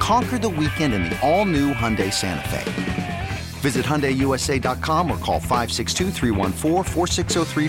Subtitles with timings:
[0.00, 3.28] Conquer the weekend in the all new Hyundai Santa Fe.
[3.60, 6.10] Visit HyundaiUSA.com or call 562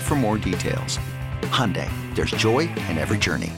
[0.00, 0.98] for more details.
[1.42, 3.52] Hyundai, there's joy in every journey.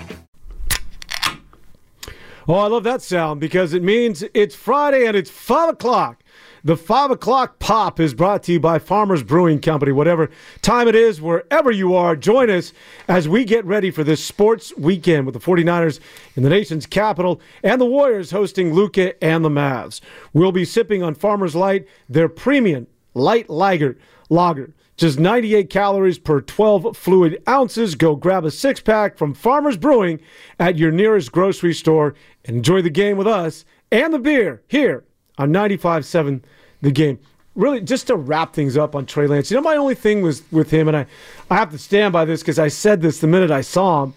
[2.46, 6.23] Oh, I love that sound because it means it's Friday and it's 5 o'clock.
[6.66, 9.92] The 5 o'clock pop is brought to you by Farmers Brewing Company.
[9.92, 10.30] Whatever
[10.62, 12.73] time it is, wherever you are, join us
[13.06, 16.00] as we get ready for this sports weekend with the 49ers
[16.37, 20.00] in the nation's capital and the Warriors hosting Luka and the Mavs.
[20.32, 23.99] We'll be sipping on Farmers Light, their premium light lager.
[24.30, 24.73] lager.
[24.96, 27.95] Just 98 calories per 12 fluid ounces.
[27.95, 30.18] Go grab a six pack from Farmers Brewing
[30.59, 32.15] at your nearest grocery store
[32.46, 35.04] and enjoy the game with us and the beer here
[35.38, 36.43] Uh, on 95.7
[36.82, 37.18] The Game.
[37.54, 40.43] Really, just to wrap things up on Trey Lance, you know, my only thing was
[40.51, 41.07] with him, and I,
[41.49, 44.15] I have to stand by this because I said this the minute I saw him,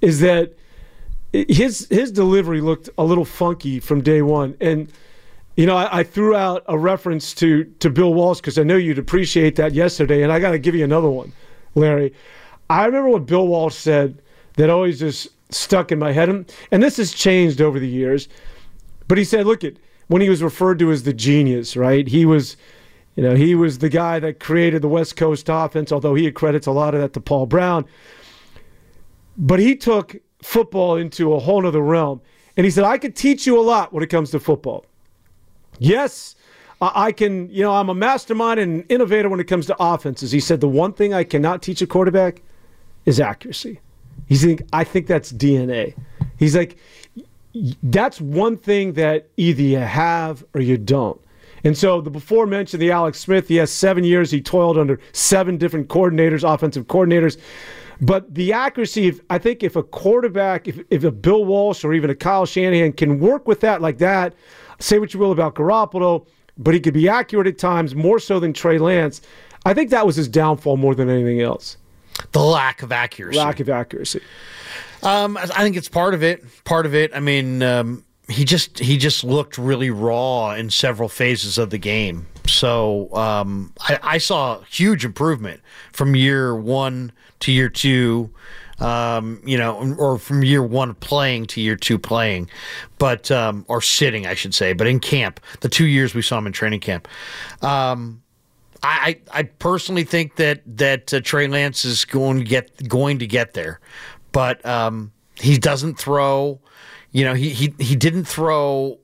[0.00, 0.52] is that
[1.32, 4.56] his his delivery looked a little funky from day one.
[4.60, 4.90] And,
[5.56, 8.76] you know, I, I threw out a reference to, to Bill Walsh because I know
[8.76, 11.32] you'd appreciate that yesterday, and I got to give you another one,
[11.74, 12.14] Larry.
[12.68, 14.22] I remember what Bill Walsh said
[14.54, 16.28] that always just stuck in my head,
[16.70, 18.28] and this has changed over the years.
[19.08, 19.76] But he said, look, it
[20.10, 22.08] when he was referred to as the genius, right?
[22.08, 22.56] He was,
[23.14, 26.66] you know, he was the guy that created the West Coast offense, although he credits
[26.66, 27.84] a lot of that to Paul Brown.
[29.36, 32.20] But he took football into a whole other realm.
[32.56, 34.84] And he said, I could teach you a lot when it comes to football.
[35.78, 36.34] Yes,
[36.80, 40.32] I can, you know, I'm a mastermind and an innovator when it comes to offenses.
[40.32, 42.42] He said, the one thing I cannot teach a quarterback
[43.06, 43.78] is accuracy.
[44.26, 45.94] He's like, I think that's DNA.
[46.36, 46.78] He's like,
[47.82, 51.20] that's one thing that either you have or you don't.
[51.64, 54.30] And so the before mentioned the Alex Smith, he has seven years.
[54.30, 57.38] He toiled under seven different coordinators, offensive coordinators.
[58.00, 61.92] But the accuracy, if, I think if a quarterback, if, if a Bill Walsh or
[61.92, 64.34] even a Kyle Shanahan can work with that like that,
[64.78, 68.40] say what you will about Garoppolo, but he could be accurate at times more so
[68.40, 69.20] than Trey Lance.
[69.66, 71.76] I think that was his downfall more than anything else.
[72.32, 73.38] The lack of accuracy.
[73.38, 74.20] Lack of accuracy.
[75.02, 76.44] Um, I think it's part of it.
[76.64, 77.10] Part of it.
[77.14, 81.78] I mean, um, he just he just looked really raw in several phases of the
[81.78, 82.26] game.
[82.46, 85.60] So um, I, I, saw huge improvement
[85.92, 88.30] from year one to year two.
[88.78, 92.48] Um, you know, or from year one playing to year two playing,
[92.96, 94.72] but um, or sitting, I should say.
[94.72, 97.06] But in camp, the two years we saw him in training camp.
[97.60, 98.22] Um,
[98.82, 103.26] I, I personally think that that uh, Trey Lance is going to get going to
[103.26, 103.80] get there
[104.32, 106.60] but um, he doesn't throw.
[107.12, 108.98] You know, he he he didn't throw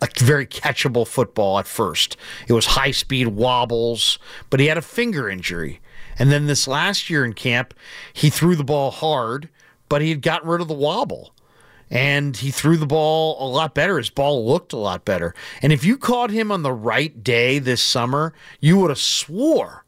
[0.00, 2.16] a very catchable football at first.
[2.46, 4.18] It was high speed wobbles,
[4.50, 5.80] but he had a finger injury.
[6.18, 7.74] And then this last year in camp,
[8.12, 9.48] he threw the ball hard,
[9.88, 11.34] but he had gotten rid of the wobble.
[11.90, 13.96] And he threw the ball a lot better.
[13.96, 15.34] His ball looked a lot better.
[15.62, 19.84] And if you caught him on the right day this summer, you would have swore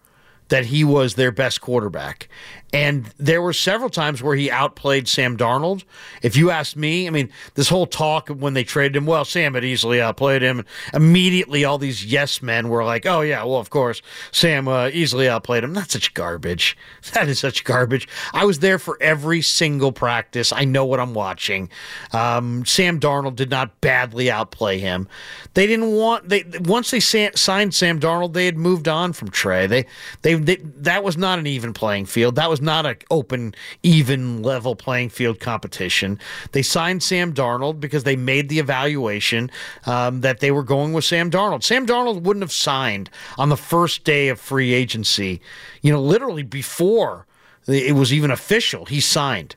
[0.48, 2.28] that he was their best quarterback.
[2.72, 5.82] And there were several times where he outplayed Sam Darnold.
[6.22, 9.54] If you ask me, I mean, this whole talk when they traded him, well, Sam
[9.54, 10.64] had easily outplayed him.
[10.94, 15.28] Immediately, all these yes men were like, oh, yeah, well, of course, Sam uh, easily
[15.28, 15.74] outplayed him.
[15.74, 16.76] That's such garbage.
[17.20, 18.06] That is such garbage.
[18.32, 20.52] I was there for every single practice.
[20.52, 21.68] I know what I'm watching.
[22.12, 25.08] Um, Sam Darnold did not badly outplay him.
[25.54, 29.66] They didn't want, they once they signed Sam Darnold, they had moved on from Trey.
[29.66, 29.86] They,
[30.22, 32.36] they, they, that was not an even playing field.
[32.36, 36.18] That was was not an open, even level playing field competition.
[36.52, 39.50] They signed Sam Darnold because they made the evaluation
[39.86, 41.62] um, that they were going with Sam Darnold.
[41.62, 45.40] Sam Darnold wouldn't have signed on the first day of free agency,
[45.82, 47.26] you know, literally before
[47.66, 48.86] it was even official.
[48.86, 49.56] He signed.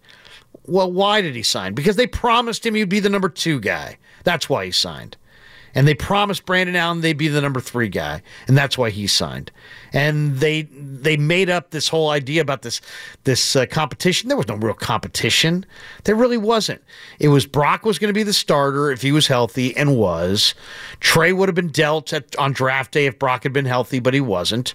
[0.65, 1.73] Well, why did he sign?
[1.73, 3.97] Because they promised him he'd be the number two guy.
[4.23, 5.17] That's why he signed.
[5.75, 9.07] And they promised Brandon Allen they'd be the number three guy, and that's why he
[9.07, 9.51] signed.
[9.91, 12.81] And they they made up this whole idea about this
[13.23, 14.27] this uh, competition.
[14.27, 15.65] There was no real competition.
[16.03, 16.81] There really wasn't.
[17.19, 20.53] It was Brock was going to be the starter if he was healthy, and was.
[20.99, 24.13] Trey would have been dealt at, on draft day if Brock had been healthy, but
[24.13, 24.73] he wasn't.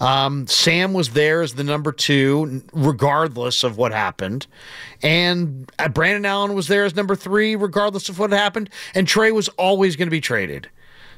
[0.00, 4.46] Um, Sam was there as the number two, regardless of what happened.
[5.02, 8.70] And uh, Brandon Allen was there as number three, regardless of what happened.
[8.94, 10.68] And Trey was always going to be traded.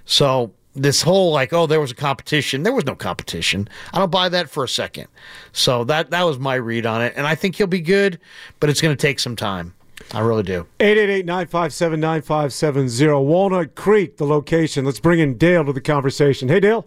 [0.05, 2.65] So this whole like, oh, there was a competition.
[2.65, 3.67] There was no competition.
[3.95, 5.09] I don't buy that for a second.
[5.53, 7.15] So that that was my read on it.
[7.17, 8.21] And I think he'll be good,
[8.61, 9.73] but it's going to take some time.
[10.13, 10.67] I really do.
[10.81, 13.25] 888-957-9570.
[13.25, 14.85] Walnut Creek, the location.
[14.85, 16.51] Let's bring in Dale to the conversation.
[16.51, 16.85] Hey, Dale.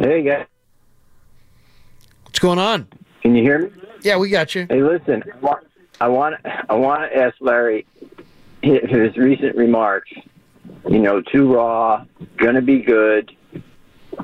[0.00, 0.46] Hey, guys.
[2.22, 2.86] What's going on?
[3.22, 3.72] Can you hear me?
[4.02, 4.68] Yeah, we got you.
[4.70, 5.24] Hey, listen.
[6.00, 6.36] I want
[6.70, 7.86] I want to ask Larry
[8.62, 10.12] his recent remarks.
[10.88, 12.04] You know, too raw,
[12.36, 13.34] gonna be good.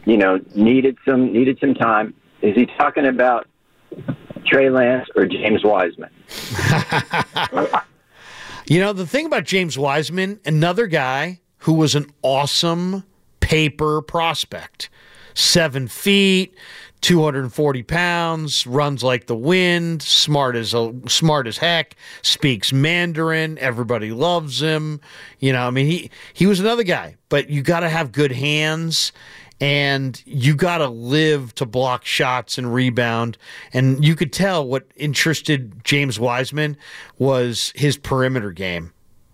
[0.05, 2.15] You know, needed some needed some time.
[2.43, 3.47] Is he talking about
[4.47, 6.11] Trey Lance or James Wiseman?
[8.67, 13.05] you know, the thing about James Wiseman, another guy who was an awesome
[13.41, 14.89] paper prospect.
[15.35, 16.55] Seven feet,
[17.01, 24.13] 240 pounds, runs like the wind, smart as a, smart as heck, speaks Mandarin, everybody
[24.13, 25.01] loves him.
[25.39, 28.33] You know, I mean he he was another guy, but you got to have good
[28.33, 29.13] hands
[29.61, 33.37] and you got to live to block shots and rebound.
[33.73, 36.77] And you could tell what interested James Wiseman
[37.19, 38.93] was his perimeter game.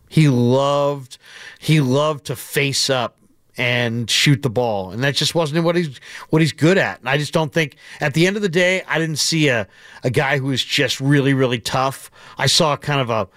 [0.08, 1.18] He loved
[1.58, 3.15] he loved to face up
[3.56, 5.98] and shoot the ball, and that just wasn't what he's
[6.30, 7.00] what he's good at.
[7.00, 9.66] And I just don't think at the end of the day, I didn't see a
[10.04, 12.10] a guy who was just really really tough.
[12.38, 13.28] I saw kind of a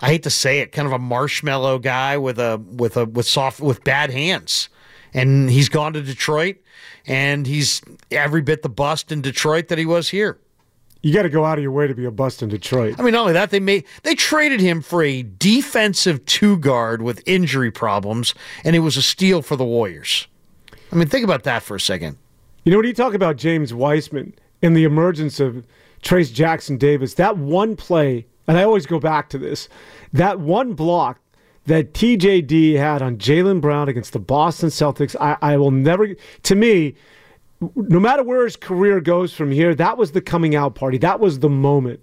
[0.00, 3.26] I hate to say it, kind of a marshmallow guy with a with a with
[3.26, 4.68] soft with bad hands.
[5.16, 6.56] And he's gone to Detroit,
[7.06, 10.38] and he's every bit the bust in Detroit that he was here.
[11.04, 12.94] You got to go out of your way to be a bust in Detroit.
[12.98, 17.02] I mean, not only that, they made they traded him for a defensive two guard
[17.02, 18.34] with injury problems,
[18.64, 20.26] and it was a steal for the Warriors.
[20.90, 22.16] I mean, think about that for a second.
[22.64, 25.66] You know, when you talk about James Wiseman and the emergence of
[26.02, 29.68] Trayce Jackson Davis, that one play, and I always go back to this,
[30.14, 31.20] that one block
[31.66, 36.14] that TJD had on Jaylen Brown against the Boston Celtics, I, I will never,
[36.44, 36.94] to me,
[37.60, 40.98] no matter where his career goes from here, that was the coming out party.
[40.98, 42.00] That was the moment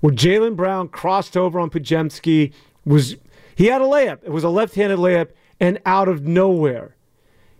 [0.00, 2.52] where Jaylen Brown crossed over on Podziemski.
[2.84, 3.16] Was
[3.54, 4.18] he had a layup?
[4.22, 5.30] It was a left-handed layup,
[5.60, 6.96] and out of nowhere,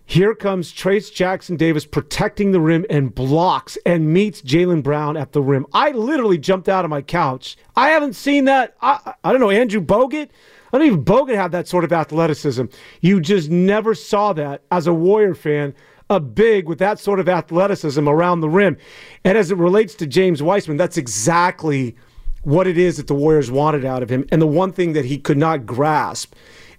[0.08, 5.32] here comes Trayce Jackson Davis protecting the rim and blocks and meets Jaylen Brown at
[5.32, 5.66] the rim.
[5.72, 7.56] I literally jumped out of my couch.
[7.74, 8.76] I haven't seen that.
[8.80, 10.28] I, I don't know Andrew Bogut.
[10.72, 12.66] I don't even Bogut have that sort of athleticism.
[13.00, 15.74] You just never saw that as a Warrior fan
[16.08, 18.76] a big with that sort of athleticism around the rim.
[19.24, 21.96] And as it relates to James Wiseman, that's exactly
[22.42, 24.24] what it is that the Warriors wanted out of him.
[24.30, 26.34] And the one thing that he could not grasp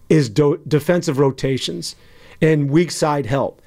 [0.09, 1.95] is do- defensive rotations
[2.41, 3.62] and weak side help.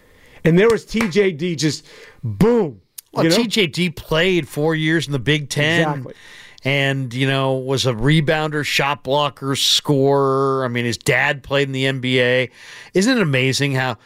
[0.44, 1.86] And there was TJD just
[2.24, 2.80] boom.
[3.12, 3.36] Well, you know?
[3.36, 5.88] TJD played four years in the Big Ten.
[5.88, 6.14] Exactly
[6.62, 10.64] and you know was a rebounder, shot blocker, scorer.
[10.64, 12.50] I mean, his dad played in the NBA.
[12.94, 13.96] Isn't it amazing how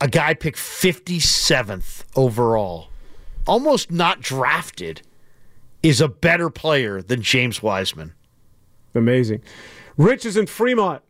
[0.00, 2.88] a guy picked 57th overall,
[3.46, 5.02] almost not drafted,
[5.82, 8.14] is a better player than James Wiseman.
[8.94, 9.42] Amazing.
[9.96, 11.02] Rich is in Fremont.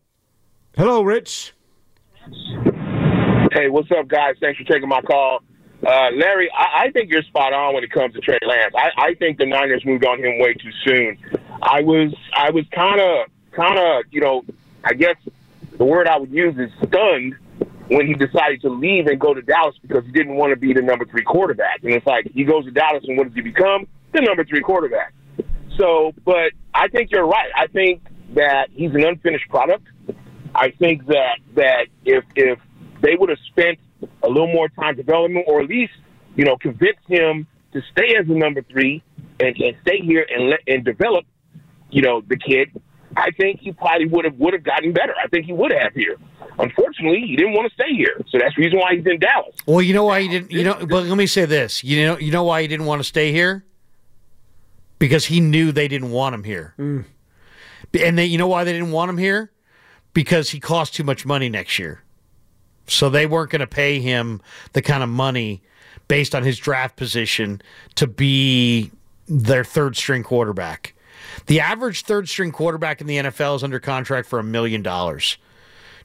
[0.75, 1.53] Hello, Rich.
[3.51, 4.35] Hey, what's up, guys?
[4.39, 5.39] Thanks for taking my call.
[5.85, 8.73] Uh, Larry, I, I, think you're spot on when it comes to Trey Lance.
[8.77, 11.17] I, I think the Niners moved on him way too soon.
[11.61, 14.43] I was, I was kind of, kind of, you know,
[14.83, 15.15] I guess
[15.77, 17.35] the word I would use is stunned
[17.89, 20.73] when he decided to leave and go to Dallas because he didn't want to be
[20.73, 21.83] the number three quarterback.
[21.83, 23.87] And it's like he goes to Dallas and what does he become?
[24.13, 25.13] The number three quarterback.
[25.77, 27.49] So, but I think you're right.
[27.55, 28.01] I think
[28.35, 29.87] that he's an unfinished product.
[30.53, 32.59] I think that that if if
[33.01, 33.79] they would have spent
[34.23, 35.93] a little more time development, or at least
[36.35, 39.03] you know convince him to stay as the number three
[39.39, 41.25] and, and stay here and let and develop,
[41.89, 42.69] you know, the kid,
[43.15, 45.13] I think he probably would have would have gotten better.
[45.23, 46.17] I think he would have here.
[46.59, 49.55] Unfortunately, he didn't want to stay here, so that's the reason why he's in Dallas.
[49.65, 50.51] Well, you know why he didn't.
[50.51, 51.83] You know, but let me say this.
[51.83, 53.63] You know, you know why he didn't want to stay here
[54.99, 56.75] because he knew they didn't want him here.
[56.77, 57.05] Mm.
[57.99, 59.51] And they, you know why they didn't want him here?
[60.13, 62.03] Because he cost too much money next year.
[62.87, 64.41] So they weren't going to pay him
[64.73, 65.61] the kind of money
[66.07, 67.61] based on his draft position
[67.95, 68.91] to be
[69.27, 70.93] their third string quarterback.
[71.45, 75.37] The average third string quarterback in the NFL is under contract for a million dollars.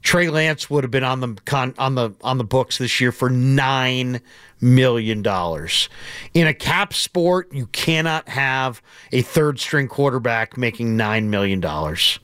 [0.05, 3.11] Trey Lance would have been on the con, on the on the books this year
[3.11, 4.21] for nine
[4.61, 5.89] million dollars.
[6.35, 12.19] In a cap sport, you cannot have a third string quarterback making nine million dollars.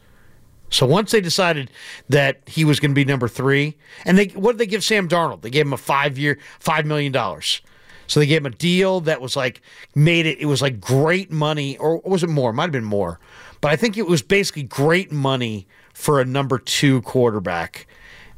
[0.69, 1.71] So once they decided
[2.11, 5.09] that he was going to be number three, and they what did they give Sam
[5.09, 5.41] Darnold?
[5.41, 7.63] They gave him a five year, five million dollars.
[8.11, 9.63] So they gave him a deal that was like
[9.95, 10.41] made it.
[10.41, 12.51] It was like great money, or was it more?
[12.51, 13.21] It might have been more,
[13.61, 17.87] but I think it was basically great money for a number two quarterback.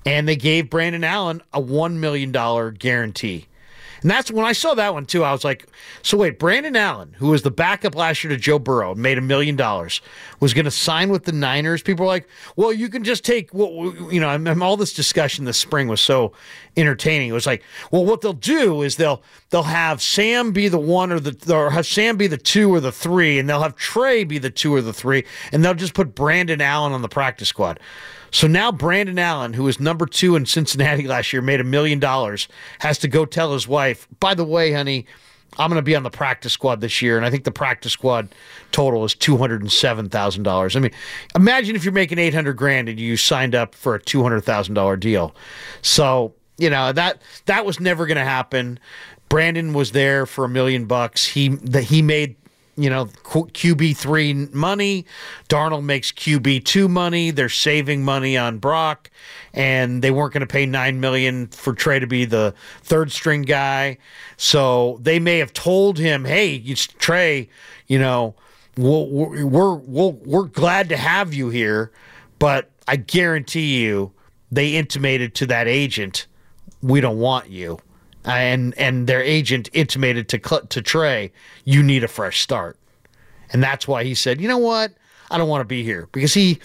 [0.04, 3.46] And they gave Brandon Allen a one million dollar guarantee.
[4.02, 5.24] And that's when I saw that one too.
[5.24, 5.66] I was like,
[6.02, 9.22] so wait, Brandon Allen, who was the backup last year to Joe Burrow, made a
[9.22, 10.02] million dollars,
[10.42, 11.82] was going to sign with the Niners.
[11.82, 13.70] People were like, well, you can just take what,
[14.12, 16.32] you know, I'm, all this discussion this spring was so
[16.76, 17.28] entertaining.
[17.28, 21.12] It was like, well, what they'll do is they'll, they'll have Sam be the one
[21.12, 24.24] or the, or have Sam be the two or the three, and they'll have Trey
[24.24, 27.46] be the two or the three, and they'll just put Brandon Allen on the practice
[27.46, 27.78] squad.
[28.32, 32.00] So now Brandon Allen, who was number two in Cincinnati last year, made a million
[32.00, 32.48] dollars,
[32.80, 35.06] has to go tell his wife, by the way, honey,
[35.58, 37.92] I'm going to be on the practice squad this year, and I think the practice
[37.92, 38.28] squad
[38.70, 40.76] total is two hundred and seven thousand dollars.
[40.76, 40.92] I mean,
[41.34, 44.40] imagine if you're making eight hundred grand and you signed up for a two hundred
[44.42, 45.34] thousand dollar deal.
[45.82, 48.78] So you know that that was never going to happen.
[49.28, 51.26] Brandon was there for a million bucks.
[51.26, 52.36] He that he made
[52.76, 55.04] you know, QB3 money.
[55.48, 57.30] Darnold makes QB2 money.
[57.30, 59.10] They're saving money on Brock,
[59.52, 63.42] and they weren't going to pay 9 million for Trey to be the third string
[63.42, 63.98] guy.
[64.36, 66.58] So they may have told him, hey,
[66.98, 67.48] Trey,
[67.86, 68.34] you know,
[68.76, 71.92] we'll, we're, we're, we're glad to have you here,
[72.38, 74.12] but I guarantee you
[74.50, 76.26] they intimated to that agent,
[76.82, 77.78] we don't want you
[78.26, 80.38] Uh, and and their agent intimated to
[80.68, 81.32] to Trey,
[81.64, 82.78] you need a fresh start,
[83.52, 84.92] and that's why he said, you know what,
[85.30, 86.58] I don't want to be here because he.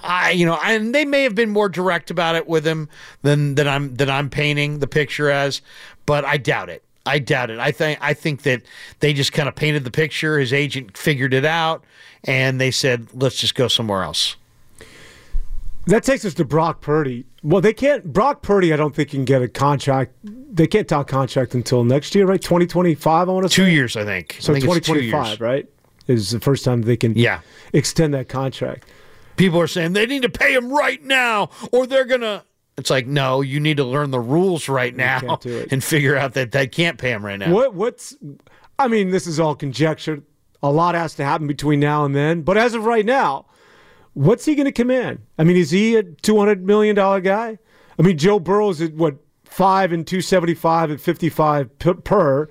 [0.00, 2.88] I, you know, and they may have been more direct about it with him
[3.22, 5.60] than than I'm than I'm painting the picture as,
[6.06, 6.84] but I doubt it.
[7.04, 7.58] I doubt it.
[7.58, 8.62] I think I think that
[9.00, 10.38] they just kind of painted the picture.
[10.38, 11.82] His agent figured it out,
[12.24, 14.36] and they said, "Let's just go somewhere else."
[15.86, 17.24] That takes us to Brock Purdy.
[17.42, 18.04] Well, they can't.
[18.04, 20.12] Brock Purdy, I don't think can get a contract.
[20.24, 22.42] They can't talk contract until next year, right?
[22.42, 23.28] Twenty twenty five.
[23.28, 23.72] I want to say two say.
[23.72, 23.96] years.
[23.96, 24.36] I think.
[24.40, 25.68] So twenty twenty five, right?
[26.08, 27.40] Is the first time they can yeah
[27.72, 28.88] extend that contract.
[29.36, 32.44] People are saying they need to pay him right now, or they're gonna.
[32.76, 35.38] It's like no, you need to learn the rules right now
[35.70, 37.52] and figure out that they can't pay him right now.
[37.52, 37.74] What?
[37.74, 38.16] What's?
[38.78, 40.22] I mean, this is all conjecture.
[40.60, 43.46] A lot has to happen between now and then, but as of right now
[44.18, 45.20] What's he going to command?
[45.38, 47.56] I mean, is he a two hundred million dollar guy?
[47.96, 52.48] I mean, Joe Burrow's at what five and two seventy five at fifty five per.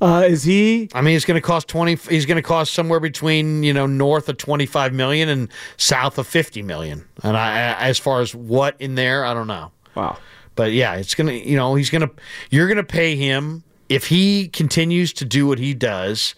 [0.00, 0.88] Uh, is he?
[0.94, 1.94] I mean, he's going to cost twenty.
[1.94, 6.18] He's going to cost somewhere between you know north of twenty five million and south
[6.18, 7.06] of fifty million.
[7.22, 9.70] And I, as far as what in there, I don't know.
[9.94, 10.18] Wow.
[10.56, 11.30] But yeah, it's gonna.
[11.30, 12.10] You know, he's gonna.
[12.50, 16.34] You're gonna pay him if he continues to do what he does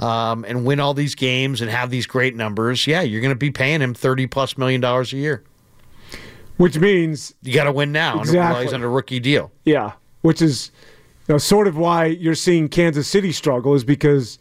[0.00, 3.36] um, and win all these games and have these great numbers, yeah, you're going to
[3.36, 5.44] be paying him thirty plus million dollars a year.
[6.56, 8.64] Which means you got to win now exactly.
[8.64, 9.52] he's on a rookie deal.
[9.64, 9.92] Yeah,
[10.22, 10.72] which is
[11.28, 14.38] you know, sort of why you're seeing Kansas City struggle is because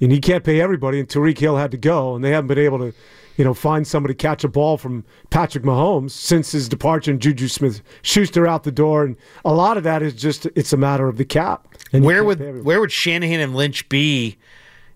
[0.00, 2.58] and he can't pay everybody, and Tyreek Hill had to go, and they haven't been
[2.58, 2.94] able to,
[3.36, 7.20] you know, find somebody to catch a ball from Patrick Mahomes since his departure and
[7.20, 10.76] Juju Smith Schuster out the door, and a lot of that is just it's a
[10.76, 11.68] matter of the cap.
[11.92, 14.38] And where would where would Shanahan and Lynch be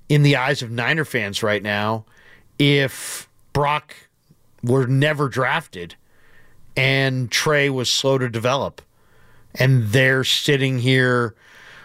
[0.08, 2.04] in the eyes of Niner fans right now
[2.58, 3.94] if Brock
[4.62, 5.94] were never drafted
[6.76, 8.82] and Trey was slow to develop.
[9.54, 11.34] And they're sitting here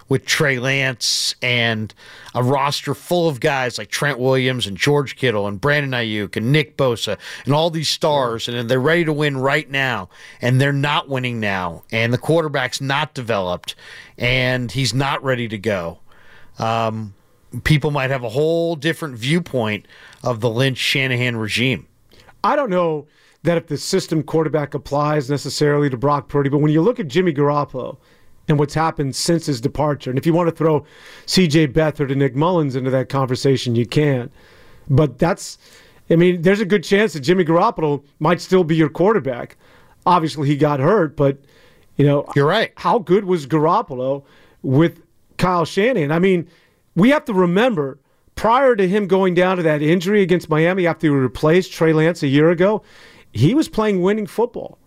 [0.08, 1.94] with Trey Lance and
[2.34, 6.52] a roster full of guys like Trent Williams and George Kittle and Brandon Aiyuk and
[6.52, 10.10] Nick Bosa and all these stars, and they're ready to win right now,
[10.42, 13.76] and they're not winning now, and the quarterback's not developed,
[14.18, 16.00] and he's not ready to go.
[16.58, 17.14] Um,
[17.64, 19.88] people might have a whole different viewpoint
[20.24, 21.88] of the Lynch Shanahan regime.
[22.44, 23.08] I don't know
[23.44, 27.08] that if the system quarterback applies necessarily to Brock Purdy, but when you look at
[27.08, 27.98] Jimmy Garoppolo
[28.48, 30.86] and what's happened since his departure, and if you want to throw
[31.26, 34.30] CJ Beathard and Nick Mullens into that conversation, you can.
[34.90, 35.58] But that's,
[36.10, 39.56] I mean, there's a good chance that Jimmy Garoppolo might still be your quarterback.
[40.06, 41.38] Obviously, he got hurt, but,
[41.96, 42.74] you know, you're right.
[42.78, 44.24] How good was Garoppolo
[44.64, 45.02] with
[45.38, 46.12] Kyle Shanahan?
[46.12, 46.50] I mean,
[46.96, 48.00] we have to remember
[48.36, 52.24] prior to him going down to that injury against Miami after he replaced Trey Lance
[52.24, 52.82] a year ago,
[53.34, 54.78] he was playing winning football.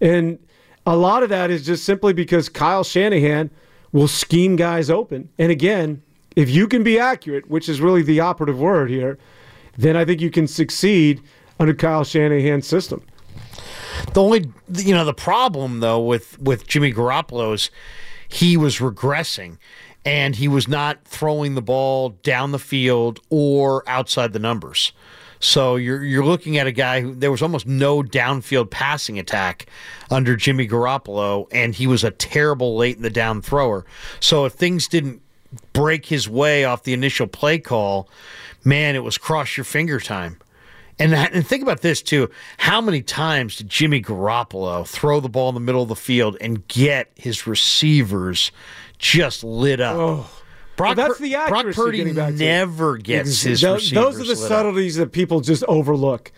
[0.00, 0.38] And
[0.86, 3.50] a lot of that is just simply because Kyle Shanahan
[3.92, 5.28] will scheme guys open.
[5.38, 6.02] And again,
[6.36, 9.18] if you can be accurate, which is really the operative word here,
[9.76, 11.20] then I think you can succeed
[11.58, 13.02] under Kyle Shanahan's system.
[14.12, 17.70] The only you know the problem though with with Jimmy Garoppolo is
[18.28, 19.58] he was regressing
[20.08, 24.92] and he was not throwing the ball down the field or outside the numbers.
[25.38, 29.66] So you're you're looking at a guy who there was almost no downfield passing attack
[30.10, 33.84] under Jimmy Garoppolo, and he was a terrible late in the down thrower.
[34.18, 35.20] So if things didn't
[35.74, 38.08] break his way off the initial play call,
[38.64, 40.38] man, it was cross your finger time.
[40.98, 42.28] And, and think about this too.
[42.56, 46.36] How many times did Jimmy Garoppolo throw the ball in the middle of the field
[46.40, 48.50] and get his receivers
[48.98, 49.96] just lit up?
[49.96, 50.30] Oh.
[50.76, 51.64] Brock, Well, that's the accuracy.
[51.64, 52.38] Brock Purdy getting back to.
[52.38, 54.48] never gets his Tho- receivers Those are the lit up.
[54.48, 56.30] subtleties that people just overlook.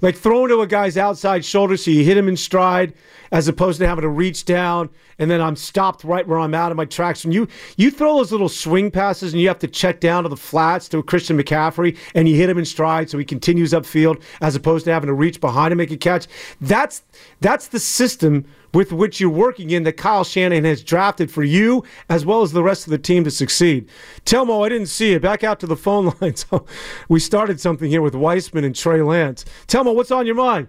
[0.00, 2.92] Like throwing to a guy's outside shoulder so you hit him in stride,
[3.30, 6.70] as opposed to having to reach down and then I'm stopped right where I'm out
[6.72, 7.24] of my tracks.
[7.24, 7.46] When you
[7.76, 10.88] you throw those little swing passes and you have to check down to the flats
[10.90, 14.84] to Christian McCaffrey and you hit him in stride so he continues upfield, as opposed
[14.86, 16.26] to having to reach behind and make a catch.
[16.60, 17.02] That's
[17.40, 18.44] that's the system
[18.74, 22.52] with which you're working in that Kyle Shanahan has drafted for you as well as
[22.52, 23.88] the rest of the team to succeed.
[24.26, 25.22] Telmo, I didn't see it.
[25.22, 26.34] Back out to the phone line.
[26.36, 26.66] So
[27.08, 29.44] we started something here with Wiseman and Trey Lance.
[29.68, 30.68] Telmo, what's on your mind?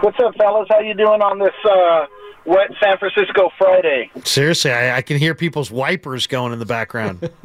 [0.00, 0.68] What's up, fellas?
[0.70, 2.06] How you doing on this uh,
[2.48, 4.10] wet San Francisco Friday?
[4.24, 7.30] Seriously, I, I can hear people's wipers going in the background.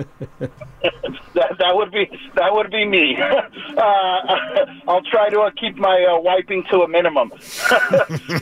[1.34, 2.06] That that would be
[2.36, 3.18] that would be me.
[3.78, 3.78] uh,
[4.88, 7.32] I'll try to uh, keep my uh, wiping to a minimum.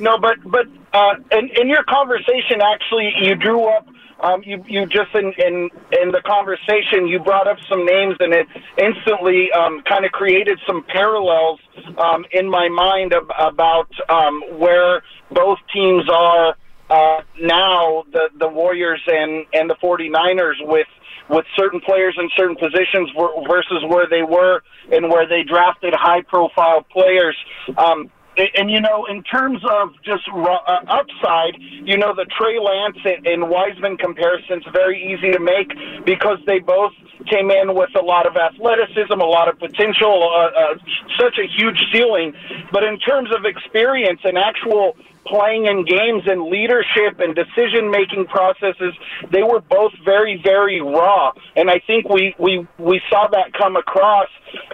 [0.01, 3.87] no, but but uh, in, in your conversation, actually, you drew up.
[4.21, 5.69] Um, you you just in, in
[6.01, 8.47] in the conversation you brought up some names and it
[8.77, 11.59] instantly um, kind of created some parallels
[11.97, 15.01] um, in my mind ab- about um, where
[15.31, 16.55] both teams are
[16.89, 20.87] uh, now the the Warriors and and the 49ers with
[21.29, 23.09] with certain players in certain positions
[23.47, 24.61] versus where they were
[24.91, 27.37] and where they drafted high profile players.
[27.77, 30.57] Um, and, you know, in terms of just uh,
[30.87, 35.71] upside, you know, the Trey Lance and, and Wiseman comparison's very easy to make
[36.05, 36.93] because they both
[37.29, 40.75] came in with a lot of athleticism, a lot of potential, uh, uh,
[41.19, 42.33] such a huge ceiling.
[42.71, 48.25] But in terms of experience and actual playing in games and leadership and decision making
[48.25, 48.93] processes,
[49.31, 51.31] they were both very, very raw.
[51.55, 54.27] And I think we, we, we saw that come across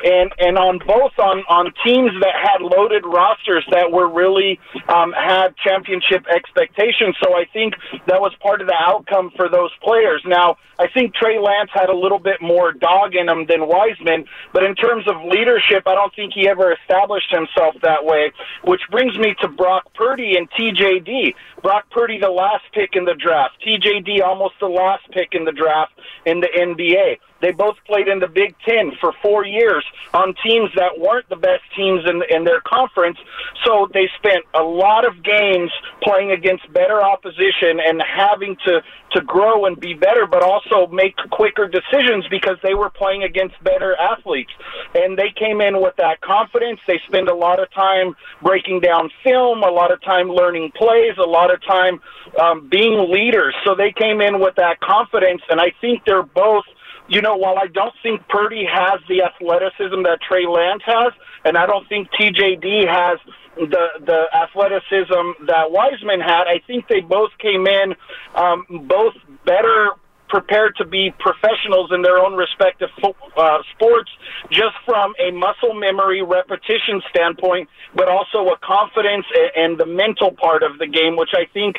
[0.04, 5.14] and, and on both on, on teams that had loaded rosters that were really um,
[5.14, 7.16] had championship expectations.
[7.24, 7.76] So I think
[8.08, 10.22] that was part of the outcome for those players.
[10.26, 14.26] Now, I think Trey Lance had a little bit more dog in him than Wiseman,
[14.54, 18.32] but in terms of leadership, I don't think he ever established himself that way,
[18.64, 21.34] which brings me to Brock Purdy and TJD.
[21.64, 23.56] Brock Purdy, the last pick in the draft.
[23.66, 25.94] TJD, almost the last pick in the draft
[26.26, 27.18] in the NBA.
[27.42, 31.36] They both played in the Big Ten for four years on teams that weren't the
[31.36, 33.18] best teams in, in their conference.
[33.66, 35.72] So they spent a lot of games
[36.02, 41.16] playing against better opposition and having to, to grow and be better, but also make
[41.32, 44.52] quicker decisions because they were playing against better athletes.
[44.96, 46.80] And they came in with that confidence.
[46.88, 51.18] They spend a lot of time breaking down film, a lot of time learning plays,
[51.18, 52.00] a lot of time
[52.42, 53.54] um, being leaders.
[53.66, 56.66] So they came in with that confidence, and I think they're both
[57.08, 61.14] you know, while I don't think Purdy has the athleticism that Trey Lance has,
[61.46, 63.20] and I don't think TJD has
[63.56, 67.96] the the athleticism that Wiseman had, I think they both came in
[68.36, 69.14] um, both
[69.46, 69.92] better
[70.30, 72.90] prepared to be professionals in their own respective
[73.38, 74.12] uh, sports,
[74.52, 80.64] just from a muscle memory repetition standpoint, but also a confidence and the mental part
[80.64, 81.78] of the game, which I think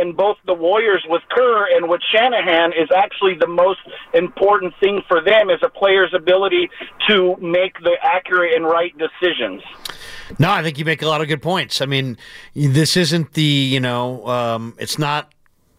[0.00, 3.80] in both the Warriors with Kerr and with Shanahan is actually the most
[4.12, 6.70] important thing for them is a player's ability
[7.08, 9.62] to make the accurate and right decisions.
[10.38, 11.80] No, I think you make a lot of good points.
[11.80, 12.16] I mean,
[12.54, 15.32] this isn't the you know, um, it's not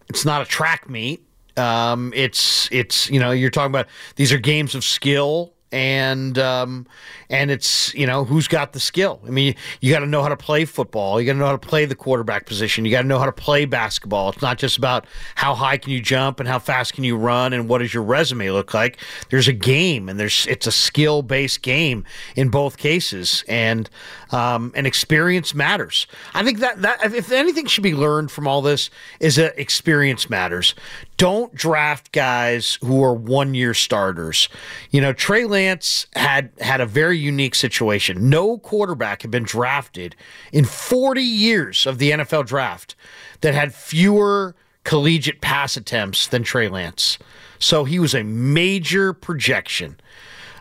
[0.08, 1.25] it's not a track meet.
[1.56, 6.86] Um, it's it's you know you're talking about these are games of skill and um,
[7.28, 9.20] and it's you know who's got the skill.
[9.26, 11.20] I mean, you got to know how to play football.
[11.20, 12.86] You got to know how to play the quarterback position.
[12.86, 14.30] You got to know how to play basketball.
[14.30, 17.52] It's not just about how high can you jump and how fast can you run
[17.52, 18.98] and what does your resume look like.
[19.28, 22.04] There's a game and there's it's a skill based game
[22.36, 23.90] in both cases, and
[24.30, 26.06] um, and experience matters.
[26.32, 28.88] I think that that if anything should be learned from all this
[29.20, 30.74] is that experience matters.
[31.18, 34.50] Don't draft guys who are one year starters.
[34.90, 35.65] You know, Trey Lance
[36.14, 38.30] had had a very unique situation.
[38.30, 40.16] No quarterback had been drafted
[40.52, 42.94] in 40 years of the NFL draft
[43.40, 47.18] that had fewer collegiate pass attempts than Trey Lance.
[47.58, 49.98] So he was a major projection.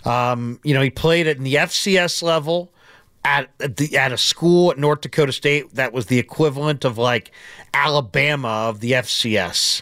[0.03, 2.71] Um, you know, he played at the FCS level
[3.23, 6.97] at at the at a school at North Dakota State that was the equivalent of
[6.97, 7.31] like
[7.73, 9.81] Alabama of the FCS.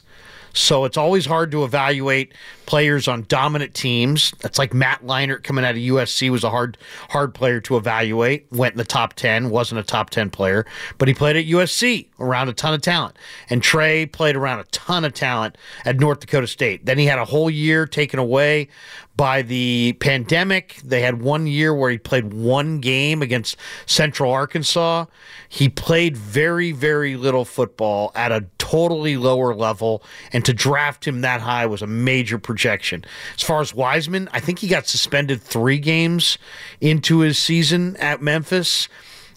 [0.53, 2.33] So it's always hard to evaluate
[2.65, 4.33] players on dominant teams.
[4.39, 6.77] That's like Matt Leinart coming out of USC was a hard
[7.09, 8.51] hard player to evaluate.
[8.51, 10.65] Went in the top 10, wasn't a top 10 player,
[10.97, 13.17] but he played at USC around a ton of talent.
[13.49, 16.85] And Trey played around a ton of talent at North Dakota State.
[16.85, 18.69] Then he had a whole year taken away
[19.15, 20.77] by the pandemic.
[20.83, 25.05] They had one year where he played one game against Central Arkansas.
[25.49, 31.21] He played very, very little football at a totally lower level, and to draft him
[31.21, 33.03] that high was a major projection.
[33.35, 36.37] As far as Wiseman, I think he got suspended three games
[36.79, 38.87] into his season at Memphis.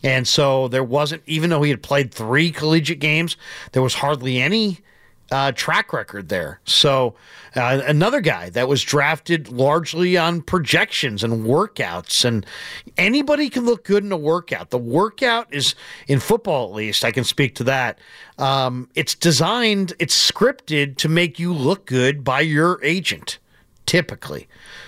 [0.04, 3.38] And so there wasn't, even though he had played three collegiate games,
[3.72, 4.80] there was hardly any
[5.30, 6.60] uh, track record there.
[6.64, 7.14] So
[7.54, 12.46] uh, another guy that was drafted largely on projections and workouts, and
[12.96, 14.70] anybody can look good in a workout.
[14.70, 15.74] The workout is
[16.06, 17.98] in football, at least I can speak to that.
[18.38, 23.38] Um, it's designed, it's scripted to make you look good by your agent,
[23.86, 24.46] typically.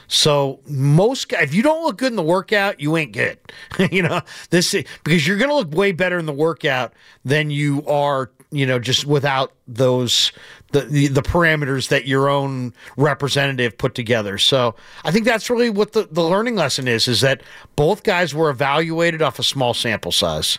[0.08, 3.38] So most if you don't look good in the workout, you ain't good.
[3.90, 7.84] you know this because you're going to look way better in the workout than you
[7.86, 10.32] are you know, just without those
[10.72, 14.38] the, the, the parameters that your own representative put together.
[14.38, 17.42] So I think that's really what the, the learning lesson is: is that
[17.76, 20.58] both guys were evaluated off a small sample size.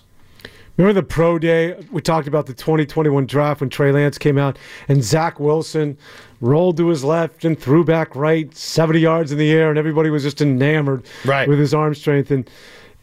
[0.78, 1.78] Remember the pro day?
[1.92, 5.98] We talked about the 2021 draft when Trey Lance came out and Zach Wilson
[6.40, 10.10] rolled to his left and threw back right, 70 yards in the air, and everybody
[10.10, 11.50] was just enamored right.
[11.50, 12.32] with his arm strength.
[12.32, 12.50] And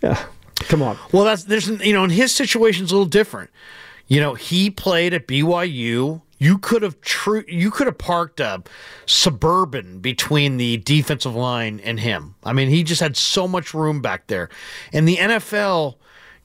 [0.03, 0.25] yeah,
[0.61, 0.97] come on.
[1.13, 3.51] Well, that's there's you know, in his situation situation's a little different.
[4.07, 6.23] You know, he played at BYU.
[6.39, 8.63] You could have tr- you could have parked a
[9.07, 12.35] suburban between the defensive line and him.
[12.45, 14.51] I mean, he just had so much room back there.
[14.93, 15.97] In the NFL,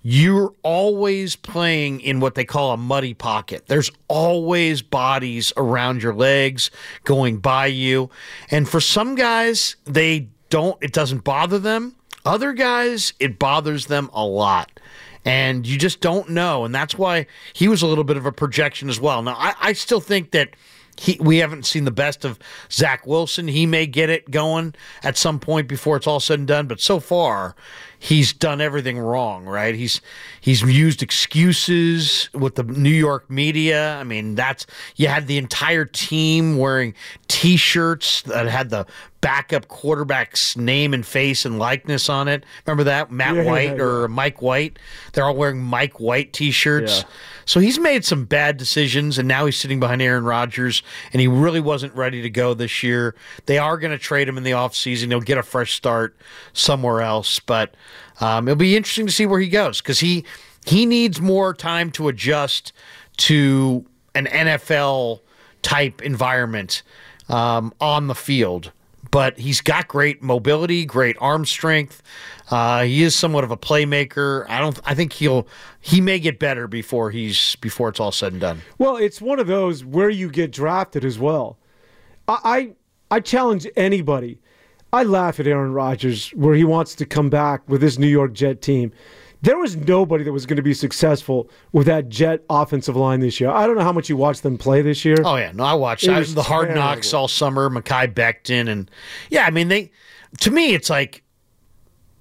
[0.01, 3.67] you're always playing in what they call a muddy pocket.
[3.67, 6.71] There's always bodies around your legs
[7.03, 8.09] going by you.
[8.49, 11.95] And for some guys, they don't it doesn't bother them.
[12.25, 14.71] Other guys, it bothers them a lot
[15.25, 16.65] and you just don't know.
[16.65, 19.21] And that's why he was a little bit of a projection as well.
[19.21, 20.49] Now, I, I still think that.
[20.97, 22.37] He, we haven't seen the best of
[22.69, 23.47] Zach Wilson.
[23.47, 26.79] He may get it going at some point before it's all said and done, but
[26.81, 27.55] so far,
[27.97, 29.73] he's done everything wrong, right?
[29.73, 30.01] He's
[30.41, 33.95] he's used excuses with the New York media.
[33.95, 36.93] I mean, that's you had the entire team wearing
[37.29, 38.85] T-shirts that had the
[39.21, 42.43] backup quarterback's name and face and likeness on it.
[42.65, 44.77] Remember that Matt yeah, White yeah, or Mike White?
[45.13, 47.05] They're all wearing Mike White T-shirts.
[47.45, 51.27] So he's made some bad decisions, and now he's sitting behind Aaron Rodgers, and he
[51.27, 53.15] really wasn't ready to go this year.
[53.45, 55.07] They are going to trade him in the offseason.
[55.07, 56.15] He'll get a fresh start
[56.53, 57.75] somewhere else, but
[58.19, 60.25] um, it'll be interesting to see where he goes because he
[60.65, 62.71] he needs more time to adjust
[63.17, 65.21] to an NFL
[65.61, 66.83] type environment
[67.29, 68.71] um, on the field.
[69.11, 72.01] But he's got great mobility, great arm strength.
[72.49, 74.45] Uh, he is somewhat of a playmaker.
[74.49, 74.79] I don't.
[74.85, 75.47] I think he'll.
[75.81, 78.61] He may get better before he's before it's all said and done.
[78.77, 81.57] Well, it's one of those where you get drafted as well.
[82.27, 82.73] I
[83.11, 84.39] I, I challenge anybody
[84.93, 88.33] I laugh at Aaron Rodgers where he wants to come back with his New York
[88.33, 88.91] Jet team.
[89.41, 93.39] There was nobody that was going to be successful with that Jet offensive line this
[93.39, 93.49] year.
[93.49, 95.17] I don't know how much you watched them play this year.
[95.23, 96.07] Oh yeah, no, I watched.
[96.07, 96.75] I was the Hard.
[96.75, 97.69] Knocks all summer.
[97.69, 98.89] Mekhi Becton and
[99.29, 99.91] yeah, I mean they.
[100.41, 101.23] To me, it's like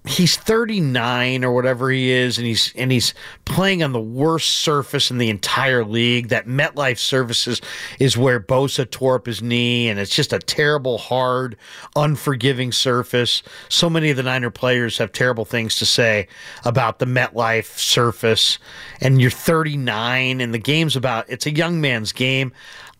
[0.07, 3.13] he's 39 or whatever he is and he's and he's
[3.45, 6.29] playing on the worst surface in the entire league.
[6.29, 7.61] That MetLife surfaces
[7.99, 11.57] is where Bosa tore up his knee and it's just a terrible hard
[11.97, 13.43] unforgiving surface.
[13.69, 16.29] So many of the Niner players have terrible things to say
[16.65, 18.59] about the MetLife surface.
[19.01, 22.53] And you're 39 and the game's about it's a young man's game.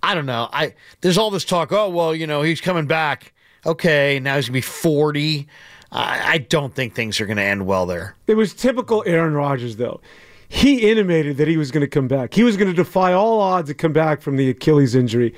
[0.03, 0.49] I don't know.
[0.53, 3.33] I there's all this talk oh well you know he's coming back.
[3.65, 5.49] Okay now he's going to be 40
[5.93, 8.17] I, I don't think things are going to end well there.
[8.27, 10.01] It was typical Aaron Rodgers, though.
[10.49, 12.35] He intimated that he was going to come back.
[12.35, 15.35] He was going to defy all odds to come back from the Achilles injury.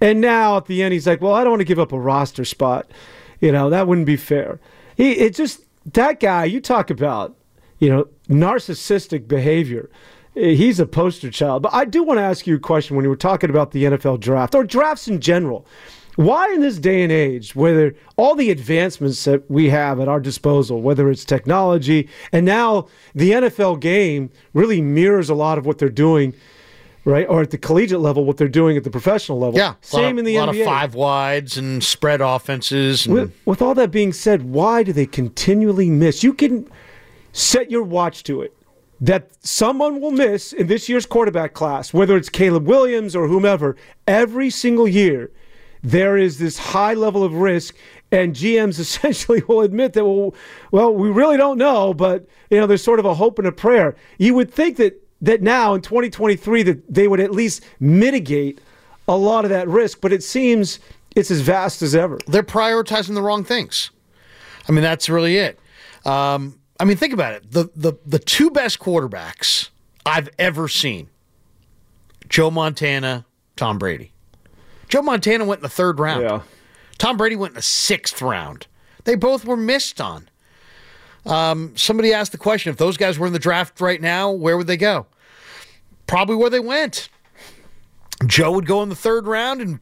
[0.00, 1.98] And now at the end, he's like, well, I don't want to give up a
[1.98, 2.90] roster spot.
[3.40, 4.58] You know, that wouldn't be fair.
[4.96, 5.60] He, it just,
[5.94, 7.36] that guy, you talk about,
[7.78, 9.88] you know, narcissistic behavior
[10.38, 11.62] he's a poster child.
[11.62, 13.84] But I do want to ask you a question when you were talking about the
[13.84, 15.66] NFL draft or drafts in general.
[16.18, 20.18] Why, in this day and age, whether all the advancements that we have at our
[20.18, 25.78] disposal, whether it's technology, and now the NFL game really mirrors a lot of what
[25.78, 26.34] they're doing,
[27.04, 27.24] right?
[27.28, 29.60] Or at the collegiate level, what they're doing at the professional level.
[29.60, 30.62] Yeah, same of, in the a lot NBA.
[30.62, 33.06] of five wides and spread offenses.
[33.06, 33.14] And...
[33.14, 36.24] With, with all that being said, why do they continually miss?
[36.24, 36.68] You can
[37.32, 38.52] set your watch to it
[39.00, 43.76] that someone will miss in this year's quarterback class, whether it's Caleb Williams or whomever,
[44.08, 45.30] every single year,
[45.82, 47.76] there is this high level of risk.
[48.10, 50.34] And GMs essentially will admit that, well,
[50.70, 53.52] well, we really don't know, but you know, there's sort of a hope and a
[53.52, 53.96] prayer.
[54.18, 58.60] You would think that that now in 2023 that they would at least mitigate
[59.08, 60.78] a lot of that risk, but it seems
[61.16, 62.18] it's as vast as ever.
[62.26, 63.90] They're prioritizing the wrong things.
[64.68, 65.58] I mean, that's really it.
[66.04, 67.50] Um, I mean, think about it.
[67.50, 69.70] The, the the two best quarterbacks
[70.06, 71.08] I've ever seen:
[72.28, 74.12] Joe Montana, Tom Brady.
[74.88, 76.22] Joe Montana went in the third round.
[76.22, 76.42] Yeah.
[76.98, 78.66] Tom Brady went in the sixth round.
[79.04, 80.28] They both were missed on.
[81.24, 84.56] Um, somebody asked the question: if those guys were in the draft right now, where
[84.56, 85.06] would they go?
[86.06, 87.08] Probably where they went.
[88.26, 89.78] Joe would go in the third round and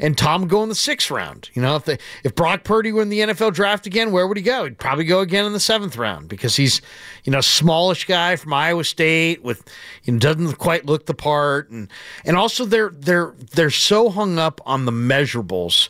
[0.00, 1.50] and Tom would go in the sixth round.
[1.54, 1.88] You know, if
[2.24, 4.64] if Brock Purdy were in the NFL draft again, where would he go?
[4.64, 6.82] He'd probably go again in the seventh round because he's,
[7.24, 9.62] you know, smallish guy from Iowa State with
[10.02, 11.88] you know, doesn't quite look the part and
[12.24, 15.88] and also they're they're they're so hung up on the measurables,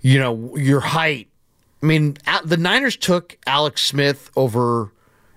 [0.00, 1.28] you know, your height.
[1.82, 4.90] I mean, the Niners took Alex Smith over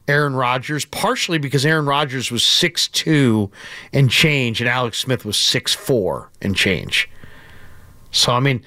[0.10, 3.52] Aaron Rodgers, partially because Aaron Rodgers was six two
[3.94, 7.08] and change, and Alex Smith was six four and change.
[8.12, 8.64] So I mean,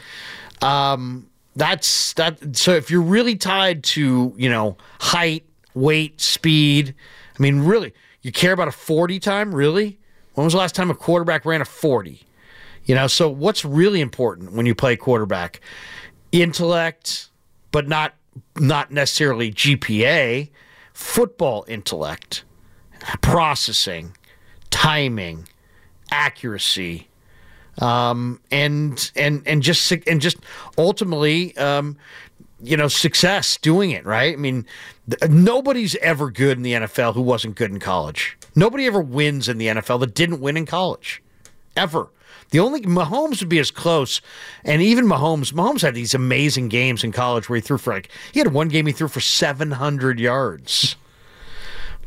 [0.62, 1.26] um,
[1.57, 2.57] that's that.
[2.57, 6.94] So if you're really tied to you know height, weight, speed,
[7.37, 9.52] I mean, really, you care about a forty time?
[9.52, 9.98] Really?
[10.35, 12.22] When was the last time a quarterback ran a forty?
[12.85, 15.61] You know, so what's really important when you play quarterback?
[16.31, 17.31] Intellect,
[17.72, 18.14] but not
[18.57, 20.48] not necessarily GPA
[20.92, 22.44] football intellect,
[23.20, 24.16] processing,
[24.70, 25.48] timing,
[26.11, 27.09] accuracy,
[27.81, 30.38] um, and and and just and just
[30.76, 31.96] ultimately, um,
[32.62, 34.35] you know, success doing it right.
[34.35, 34.66] I mean,
[35.09, 38.37] th- nobody's ever good in the NFL who wasn't good in college.
[38.55, 41.22] Nobody ever wins in the NFL that didn't win in college,
[41.76, 42.09] ever.
[42.52, 44.20] The only Mahomes would be as close,
[44.62, 45.54] and even Mahomes.
[45.54, 48.68] Mahomes had these amazing games in college where he threw for like he had one
[48.68, 50.96] game he threw for seven hundred yards,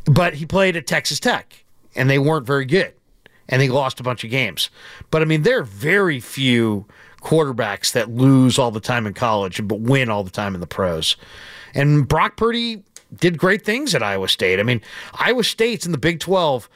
[0.04, 1.64] but he played at Texas Tech,
[1.96, 2.94] and they weren't very good,
[3.48, 4.70] and they lost a bunch of games.
[5.10, 6.86] But I mean, there are very few
[7.22, 10.66] quarterbacks that lose all the time in college but win all the time in the
[10.66, 11.16] pros,
[11.74, 12.84] and Brock Purdy
[13.18, 14.60] did great things at Iowa State.
[14.60, 14.80] I mean,
[15.14, 16.68] Iowa State's in the Big Twelve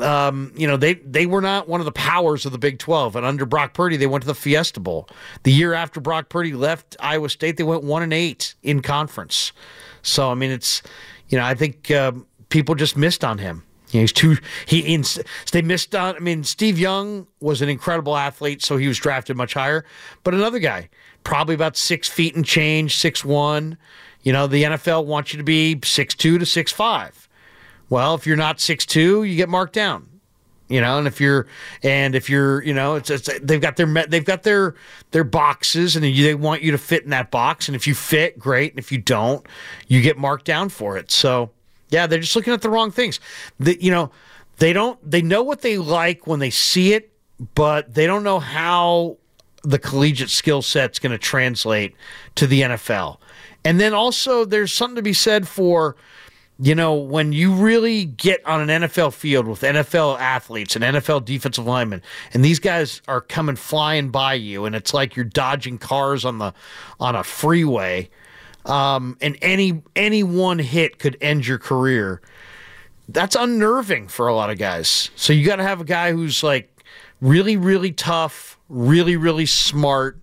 [0.00, 3.16] um, you know, they they were not one of the powers of the Big 12.
[3.16, 5.08] And under Brock Purdy, they went to the Fiesta Bowl.
[5.42, 9.52] The year after Brock Purdy left Iowa State, they went one and eight in conference.
[10.02, 10.82] So I mean, it's
[11.28, 12.12] you know, I think uh,
[12.48, 13.64] people just missed on him.
[13.90, 15.04] You know, he's too he in,
[15.52, 16.16] they missed on.
[16.16, 19.84] I mean, Steve Young was an incredible athlete, so he was drafted much higher.
[20.24, 20.88] But another guy,
[21.22, 23.78] probably about six feet and change, six one.
[24.22, 27.28] You know, the NFL wants you to be six two to six five.
[27.90, 30.08] Well, if you're not six two, you get marked down.
[30.68, 31.46] You know, and if you're
[31.82, 34.74] and if you're, you know, it's, it's they've got their they've got their
[35.10, 37.68] their boxes, and they want you to fit in that box.
[37.68, 38.72] And if you fit, great.
[38.72, 39.46] And if you don't,
[39.88, 41.10] you get marked down for it.
[41.10, 41.50] So,
[41.90, 43.20] yeah, they're just looking at the wrong things.
[43.60, 44.10] The, you know,
[44.56, 47.12] they don't they know what they like when they see it,
[47.54, 49.18] but they don't know how
[49.64, 51.94] the collegiate skill set's going to translate
[52.36, 53.18] to the NFL.
[53.64, 55.96] And then also, there's something to be said for
[56.58, 61.24] you know, when you really get on an NFL field with NFL athletes and NFL
[61.24, 62.00] defensive linemen,
[62.32, 66.38] and these guys are coming flying by you, and it's like you're dodging cars on
[66.38, 66.54] the
[67.00, 68.08] on a freeway,
[68.66, 72.20] um, and any any one hit could end your career.
[73.08, 75.10] That's unnerving for a lot of guys.
[75.16, 76.70] So you got to have a guy who's like
[77.20, 80.18] really, really tough, really, really smart,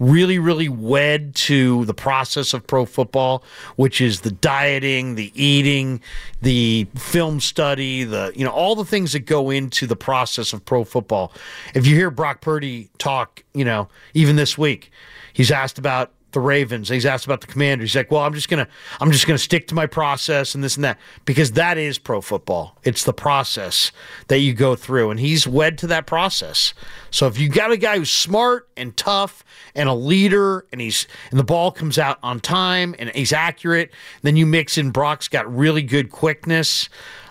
[0.00, 3.44] really, really wed to the process of pro football,
[3.76, 6.00] which is the dieting, the eating,
[6.42, 10.64] the film study, the you know all the things that go into the process of
[10.64, 11.32] pro football.
[11.74, 14.90] If you hear Brock Purdy talk, you know even this week,
[15.32, 16.88] he's asked about the Ravens.
[16.88, 17.90] He's asked about the Commanders.
[17.90, 18.68] He's like, "Well, I'm just gonna,
[19.00, 22.20] I'm just gonna stick to my process and this and that because that is pro
[22.20, 22.76] football.
[22.82, 23.92] It's the process
[24.28, 26.74] that you go through, and he's wed to that process.
[27.10, 31.06] So if you got a guy who's smart and tough and a leader, and he's
[31.30, 33.90] and the ball comes out on time and he's accurate,
[34.22, 36.88] then you mix in Brock's got really good quickness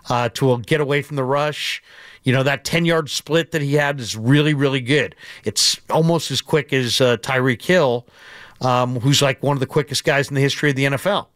[0.10, 1.82] uh, to get away from the rush."
[2.24, 5.16] You know, that 10 yard split that he had is really, really good.
[5.46, 8.06] It's almost as quick as uh, Tyreek Hill
[8.62, 11.28] um, who's like one of the quickest guys in the history of the NFL.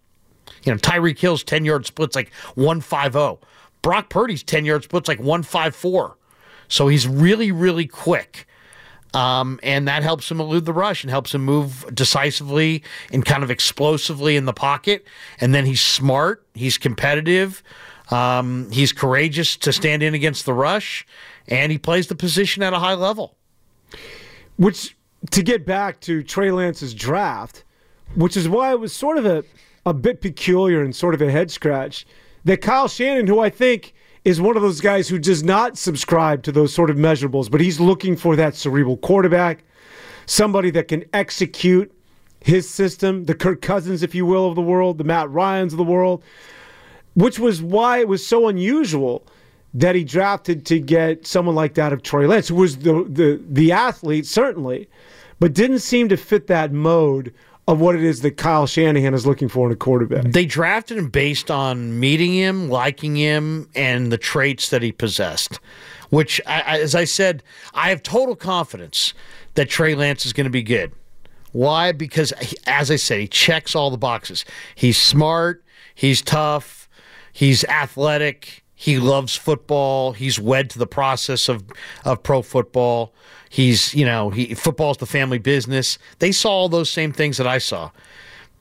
[0.64, 3.46] You know, Tyreek Hill's 10 yard split's like 150.
[3.82, 6.18] Brock Purdy's 10 yard split's like 154.
[6.68, 8.48] So he's really, really quick.
[9.14, 13.44] Um, and that helps him elude the rush and helps him move decisively and kind
[13.44, 15.06] of explosively in the pocket.
[15.40, 17.62] And then he's smart, he's competitive,
[18.10, 21.06] um, he's courageous to stand in against the rush,
[21.48, 23.38] and he plays the position at a high level.
[24.58, 24.96] Which,
[25.32, 27.64] to get back to Trey Lance's draft,
[28.16, 29.44] which is why it was sort of a,
[29.86, 32.06] a bit peculiar and sort of a head scratch
[32.46, 33.94] that Kyle Shanahan, who I think
[34.26, 37.62] is one of those guys who does not subscribe to those sort of measurables, but
[37.62, 39.64] he's looking for that cerebral quarterback,
[40.26, 41.92] somebody that can execute
[42.42, 45.78] his system, the Kirk Cousins, if you will, of the world, the Matt Ryans of
[45.78, 46.24] the world,
[47.14, 49.26] which was why it was so unusual
[49.74, 53.42] that he drafted to get someone like that of Troy Lance, who was the the
[53.48, 54.90] the athlete certainly,
[55.40, 57.34] but didn't seem to fit that mode
[57.68, 60.26] of what it is that Kyle Shanahan is looking for in a quarterback.
[60.26, 65.60] They drafted him based on meeting him, liking him, and the traits that he possessed.
[66.10, 67.42] Which, I, as I said,
[67.74, 69.14] I have total confidence
[69.56, 70.92] that Trey Lance is going to be good.
[71.54, 71.92] Why?
[71.92, 72.34] Because,
[72.68, 74.44] as I said, he checks all the boxes.
[74.76, 75.64] He's smart.
[75.96, 76.90] He's tough.
[77.32, 78.63] He's athletic.
[78.84, 80.12] He loves football.
[80.12, 81.64] He's wed to the process of,
[82.04, 83.14] of pro football.
[83.50, 85.98] He's, you know, he football's the family business.
[86.20, 87.92] They saw all those same things that I saw.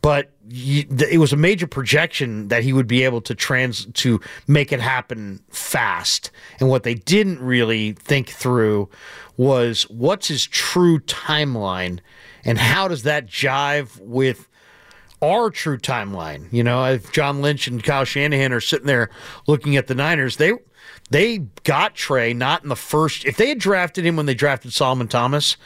[0.00, 4.70] But it was a major projection that he would be able to trans to make
[4.70, 6.30] it happen fast.
[6.60, 8.90] And what they didn't really think through
[9.36, 11.98] was what's his true timeline
[12.44, 14.48] and how does that jive with
[15.22, 16.52] our true timeline.
[16.52, 19.08] You know, if John Lynch and Kyle Shanahan are sitting there
[19.46, 20.52] looking at the Niners, they
[21.10, 23.24] they got Trey not in the first.
[23.24, 25.56] If they had drafted him when they drafted Solomon Thomas,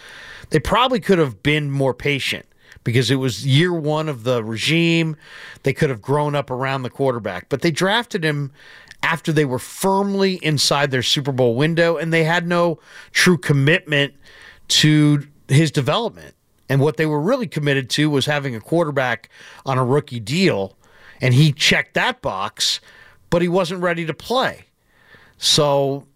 [0.51, 2.47] they probably could have been more patient
[2.85, 5.17] because it was year one of the regime.
[5.65, 8.53] They could have grown up around the quarterback, but they drafted him
[9.03, 12.79] after they were firmly inside their Super Bowl window and they had no
[13.13, 14.15] true commitment
[14.69, 16.36] to his development.
[16.69, 19.29] And what they were really committed to was having a quarterback
[19.65, 20.77] on a rookie deal,
[21.21, 22.81] and he checked that box,
[23.31, 24.65] but he wasn't ready to play.
[25.39, 26.07] So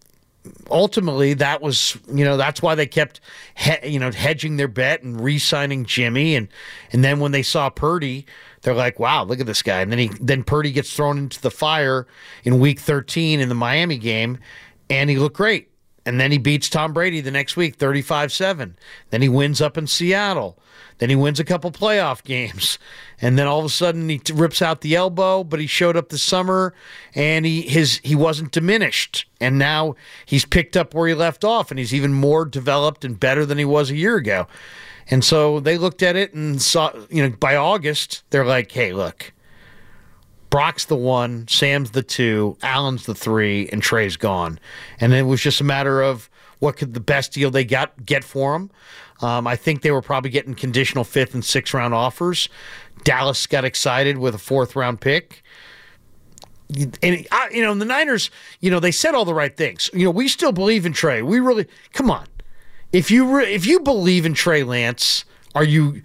[0.71, 3.19] ultimately that was you know that's why they kept
[3.55, 6.35] he, you know hedging their bet and re-signing Jimmy.
[6.35, 6.47] And
[6.91, 8.25] and then when they saw Purdy
[8.61, 9.81] they're like wow look at this guy.
[9.81, 12.07] And then he then Purdy gets thrown into the fire
[12.43, 14.39] in week 13 in the Miami game
[14.89, 15.70] and he looked great
[16.05, 18.73] and then he beats Tom Brady the next week 35-7
[19.09, 20.57] then he wins up in Seattle
[21.01, 22.77] then he wins a couple playoff games.
[23.19, 26.09] And then all of a sudden he rips out the elbow, but he showed up
[26.09, 26.75] this summer
[27.15, 29.25] and he his he wasn't diminished.
[29.41, 33.19] And now he's picked up where he left off and he's even more developed and
[33.19, 34.47] better than he was a year ago.
[35.09, 38.93] And so they looked at it and saw, you know, by August, they're like, hey,
[38.93, 39.33] look,
[40.51, 44.59] Brock's the one, Sam's the two, Allen's the three, and Trey's gone.
[44.99, 48.23] And it was just a matter of what could the best deal they got get
[48.23, 48.69] for him.
[49.21, 52.49] Um, I think they were probably getting conditional fifth and sixth round offers.
[53.05, 55.41] Dallas got excited with a fourth round pick.
[57.01, 59.89] And you know, the Niners, you know, they said all the right things.
[59.93, 61.21] You know, we still believe in Trey.
[61.21, 62.27] We really come on.
[62.91, 65.23] If you re, if you believe in Trey Lance,
[65.55, 66.01] are you?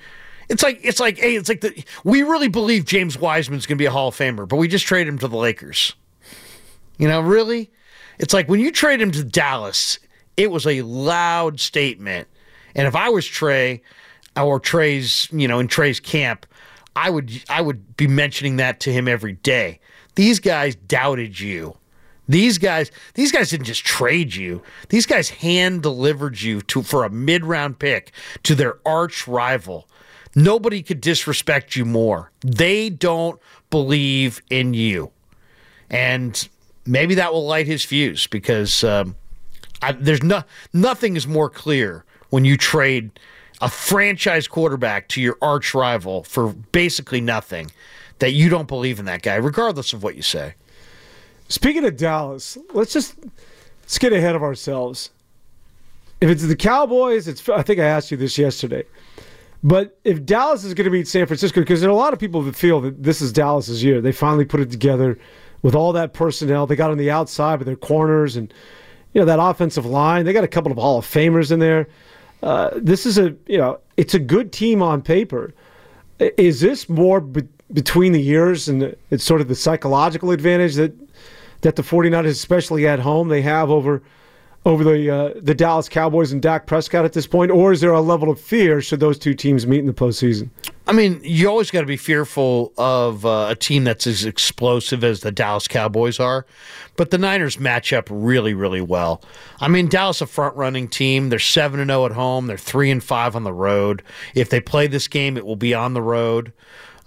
[0.48, 3.82] It's like it's like hey, it's like the we really believe James Wiseman's going to
[3.82, 5.94] be a Hall of Famer, but we just traded him to the Lakers.
[6.98, 7.70] You know, really?
[8.18, 9.98] It's like when you trade him to Dallas,
[10.37, 12.28] it was a loud statement
[12.76, 13.82] and if I was Trey
[14.37, 16.46] or Trey's, you know, in Trey's camp,
[16.94, 19.80] I would I would be mentioning that to him every day.
[20.14, 21.76] These guys doubted you.
[22.28, 24.62] These guys, these guys didn't just trade you.
[24.88, 29.88] These guys hand delivered you to for a mid round pick to their arch rival.
[30.37, 32.31] Nobody could disrespect you more.
[32.42, 35.11] They don't believe in you,
[35.90, 36.49] and
[36.85, 39.16] maybe that will light his fuse because um,
[39.81, 43.18] I, there's no nothing is more clear when you trade
[43.61, 47.70] a franchise quarterback to your arch rival for basically nothing
[48.18, 50.55] that you don't believe in that guy, regardless of what you say.
[51.49, 53.16] Speaking of Dallas, let's just
[53.83, 55.11] let's get ahead of ourselves.
[56.20, 58.85] If it's the Cowboys, it's I think I asked you this yesterday.
[59.66, 62.20] But if Dallas is going to beat San Francisco, because there are a lot of
[62.20, 65.18] people that feel that this is Dallas's year, they finally put it together
[65.62, 66.68] with all that personnel.
[66.68, 68.55] They got on the outside with their corners and
[69.12, 70.24] you know that offensive line.
[70.24, 71.88] They got a couple of Hall of Famers in there.
[72.44, 75.52] Uh, this is a you know it's a good team on paper.
[76.20, 80.94] Is this more be- between the years and it's sort of the psychological advantage that
[81.62, 84.00] that the 49ers, especially at home, they have over
[84.66, 87.92] over the uh, the Dallas Cowboys and Dak Prescott at this point, or is there
[87.92, 90.50] a level of fear should those two teams meet in the postseason?
[90.88, 95.03] I mean, you always got to be fearful of uh, a team that's as explosive
[95.03, 96.47] as the Dallas Cowboys are,
[96.97, 99.22] but the Niners match up really, really well.
[99.61, 101.28] I mean, Dallas a front running team.
[101.28, 102.49] They're seven and zero oh at home.
[102.49, 104.03] They're three and five on the road.
[104.34, 106.53] If they play this game, it will be on the road.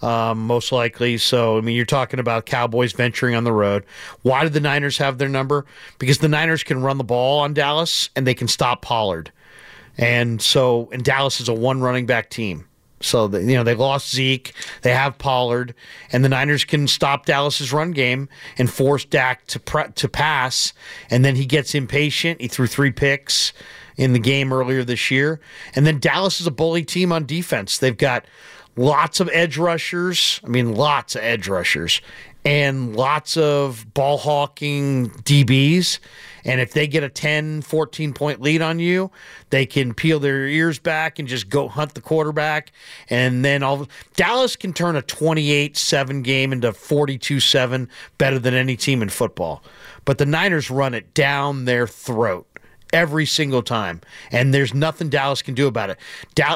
[0.02, 1.18] Um, most likely.
[1.18, 3.84] So, I mean, you're talking about Cowboys venturing on the road.
[4.22, 5.66] Why did the Niners have their number?
[5.98, 9.32] Because the Niners can run the ball on Dallas and they can stop Pollard.
[9.98, 12.66] And so, and Dallas is a one running back team.
[13.02, 15.74] So the, you know they lost Zeke, they have Pollard,
[16.12, 18.28] and the Niners can stop Dallas's run game
[18.58, 20.74] and force Dak to pre- to pass,
[21.10, 22.42] and then he gets impatient.
[22.42, 23.54] He threw three picks
[23.96, 25.40] in the game earlier this year,
[25.76, 27.78] and then Dallas is a bully team on defense.
[27.78, 28.26] They've got
[28.76, 30.40] lots of edge rushers.
[30.44, 32.02] I mean, lots of edge rushers,
[32.46, 36.00] and lots of ball hawking DBs.
[36.46, 39.12] And if they get a 10, 14 point lead on you,
[39.50, 42.72] they can peel their ears back and just go hunt the quarterback.
[43.10, 48.54] And then all Dallas can turn a 28 7 game into 42 7 better than
[48.54, 49.64] any team in football.
[50.06, 52.48] But the Niners run it down their throat
[52.94, 56.00] every single time, and there's nothing Dallas can do about it.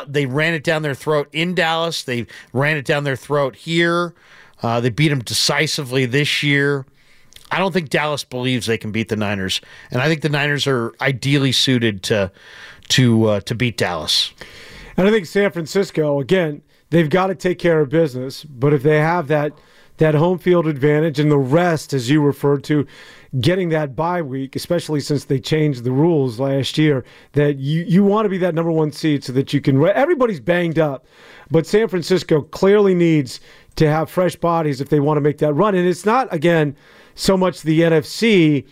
[0.08, 2.04] they ran it down their throat in Dallas.
[2.04, 4.14] They ran it down their throat here.
[4.62, 6.86] Uh, they beat them decisively this year.
[7.52, 9.62] I don't think Dallas believes they can beat the Niners,
[9.92, 12.32] and I think the Niners are ideally suited to
[12.90, 14.32] to uh, to beat Dallas.
[14.98, 18.44] And I think San Francisco again, they've got to take care of business.
[18.44, 19.54] But if they have that
[19.98, 22.88] that home field advantage and the rest, as you referred to,
[23.40, 27.04] getting that bye week, especially since they changed the rules last year,
[27.34, 29.84] that you, you want to be that number one seed so that you can.
[29.88, 31.06] Everybody's banged up,
[31.50, 33.40] but San Francisco clearly needs
[33.76, 35.76] to have fresh bodies if they want to make that run.
[35.76, 36.76] And it's not, again,
[37.16, 38.68] so much the NFC,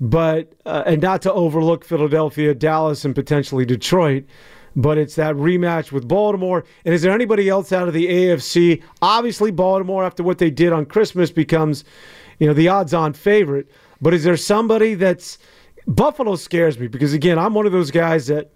[0.00, 4.24] but uh, and not to overlook Philadelphia, Dallas, and potentially Detroit.
[4.76, 6.64] But it's that rematch with Baltimore.
[6.84, 8.82] And is there anybody else out of the AFC?
[9.02, 11.84] Obviously, Baltimore, after what they did on Christmas, becomes,
[12.38, 13.68] you know, the odds-on favorite.
[14.00, 15.38] But is there somebody that's
[15.86, 18.52] Buffalo scares me because again, I'm one of those guys that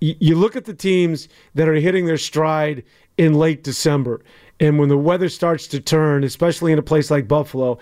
[0.00, 2.82] you look at the teams that are hitting their stride
[3.18, 4.20] in late December.
[4.58, 7.78] And when the weather starts to turn, especially in a place like Buffalo,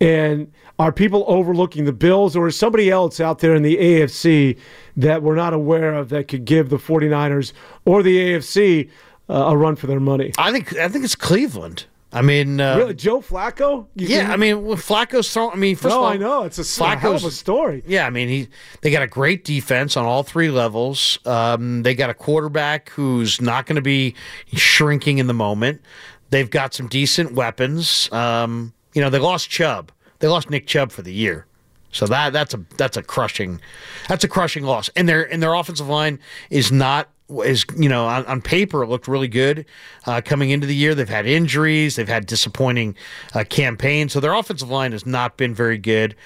[0.00, 4.58] and are people overlooking the Bills or is somebody else out there in the AFC
[4.96, 7.52] that we're not aware of that could give the 49ers
[7.84, 8.90] or the AFC
[9.28, 10.32] uh, a run for their money?
[10.38, 11.86] I think I think it's Cleveland.
[12.12, 13.86] I mean, uh, really, Joe Flacco?
[13.94, 14.30] You yeah, think?
[14.30, 15.52] I mean, Flacco's throwing.
[15.52, 17.84] I mean, first no, of all, I know it's a Flacco's, a story.
[17.86, 18.48] Yeah, I mean, he
[18.80, 21.18] they got a great defense on all three levels.
[21.24, 24.14] Um, they got a quarterback who's not going to be
[24.54, 25.82] shrinking in the moment.
[26.30, 28.10] They've got some decent weapons.
[28.12, 29.92] Um, you know, they lost Chubb.
[30.18, 31.46] They lost Nick Chubb for the year.
[31.92, 33.60] So that that's a that's a crushing
[34.08, 34.90] that's a crushing loss.
[34.96, 37.08] And their and their offensive line is not
[37.44, 39.66] is you know on, on paper it looked really good
[40.06, 40.94] uh, coming into the year.
[40.94, 42.96] They've had injuries, they've had disappointing
[43.34, 46.16] uh, campaigns, so their offensive line has not been very good.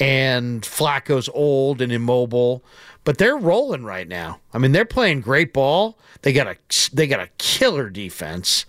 [0.00, 2.64] And Flacco's old and immobile,
[3.04, 4.40] but they're rolling right now.
[4.52, 5.98] I mean, they're playing great ball.
[6.22, 6.56] They got a
[6.92, 8.66] they got a killer defense.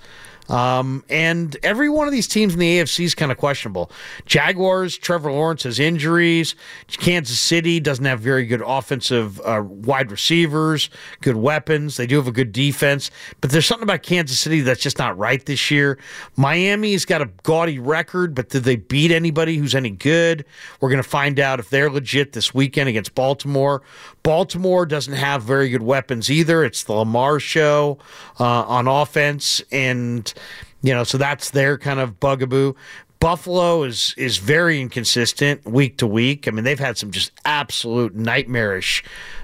[0.49, 3.91] Um, and every one of these teams in the AFC is kind of questionable.
[4.25, 6.55] Jaguars, Trevor Lawrence has injuries.
[6.87, 10.89] Kansas City doesn't have very good offensive uh, wide receivers,
[11.21, 11.97] good weapons.
[11.97, 13.09] They do have a good defense,
[13.41, 15.97] but there's something about Kansas City that's just not right this year.
[16.35, 20.45] Miami's got a gaudy record, but did they beat anybody who's any good?
[20.79, 23.81] We're going to find out if they're legit this weekend against Baltimore.
[24.23, 26.63] Baltimore doesn't have very good weapons either.
[26.63, 27.99] It's the Lamar show
[28.39, 30.33] uh, on offense, and
[30.81, 32.73] you know, so that's their kind of bugaboo.
[33.19, 36.47] Buffalo is is very inconsistent week to week.
[36.47, 39.03] I mean, they've had some just absolute nightmarish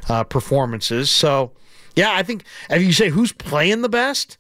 [0.10, 1.10] uh, performances.
[1.10, 1.52] So,
[1.96, 4.38] yeah, I think if you say who's playing the best,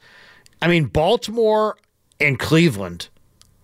[0.62, 1.78] I mean Baltimore
[2.20, 3.10] and Cleveland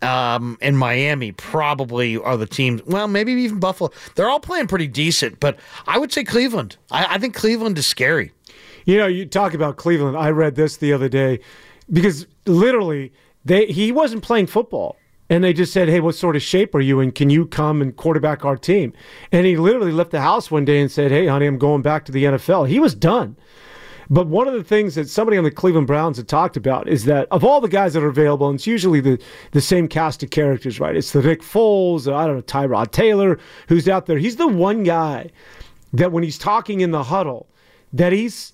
[0.01, 2.81] um, and Miami probably are the teams.
[2.85, 3.91] Well, maybe even Buffalo.
[4.15, 6.77] They're all playing pretty decent, but I would say Cleveland.
[6.91, 8.31] I, I think Cleveland is scary.
[8.85, 10.17] You know, you talk about Cleveland.
[10.17, 11.39] I read this the other day
[11.91, 13.13] because literally
[13.45, 14.97] they he wasn't playing football.
[15.29, 17.11] And they just said, "Hey, what sort of shape are you in?
[17.11, 18.93] Can you come and quarterback our team?"
[19.31, 22.05] And he literally left the house one day and said, "Hey, honey, I'm going back
[22.05, 23.35] to the NFL." He was done.
[24.09, 27.05] But one of the things that somebody on the Cleveland Browns had talked about is
[27.05, 29.21] that of all the guys that are available, and it's usually the,
[29.51, 30.95] the same cast of characters, right?
[30.95, 33.37] It's the Nick Foles, I don't know, Tyrod Taylor,
[33.67, 34.17] who's out there.
[34.17, 35.29] He's the one guy
[35.93, 37.47] that when he's talking in the huddle,
[37.91, 38.53] that he's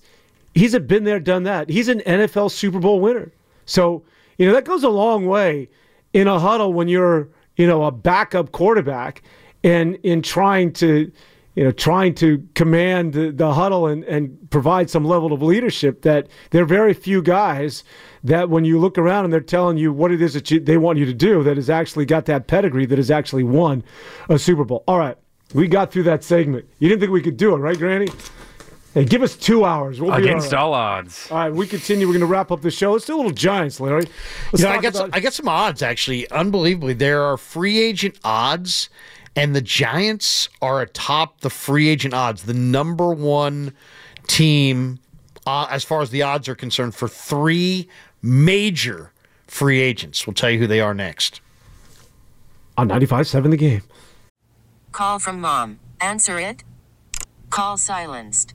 [0.54, 1.70] he's a been there, done that.
[1.70, 3.30] He's an NFL Super Bowl winner.
[3.66, 4.04] So,
[4.38, 5.68] you know, that goes a long way
[6.12, 9.22] in a huddle when you're, you know, a backup quarterback
[9.62, 11.10] and in trying to
[11.54, 16.02] you know, trying to command the, the huddle and, and provide some level of leadership
[16.02, 17.84] that there are very few guys
[18.24, 20.76] that when you look around and they're telling you what it is that you, they
[20.76, 23.84] want you to do that has actually got that pedigree that has actually won
[24.28, 24.82] a Super Bowl.
[24.88, 25.16] All right,
[25.54, 26.68] we got through that segment.
[26.80, 28.12] You didn't think we could do it, right, Grandy?
[28.94, 30.00] Hey, give us two hours.
[30.00, 31.28] We'll Against be all, all odds.
[31.28, 32.06] all right, we continue.
[32.06, 32.92] We're going to wrap up the show.
[32.92, 34.04] Let's do a little Giants, Larry.
[34.52, 36.30] Let's You know, I talk got some, I got some odds actually.
[36.30, 38.88] Unbelievably, there are free agent odds,
[39.34, 43.72] and the Giants are atop the free agent odds, the number one
[44.28, 45.00] team
[45.44, 47.88] uh, as far as the odds are concerned for three
[48.22, 49.12] major
[49.48, 50.24] free agents.
[50.24, 51.40] We'll tell you who they are next.
[52.78, 53.82] on 95.7 the game.
[54.92, 55.80] Call from mom.
[56.00, 56.62] Answer it.
[57.50, 58.54] Call silenced.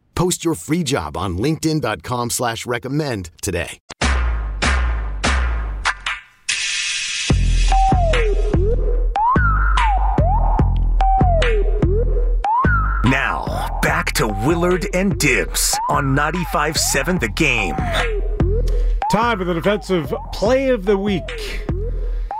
[0.15, 3.79] Post your free job on linkedin.com slash recommend today.
[13.05, 17.75] Now, back to Willard and Dibs on 95.7 The Game.
[19.11, 21.67] Time for the defensive play of the week.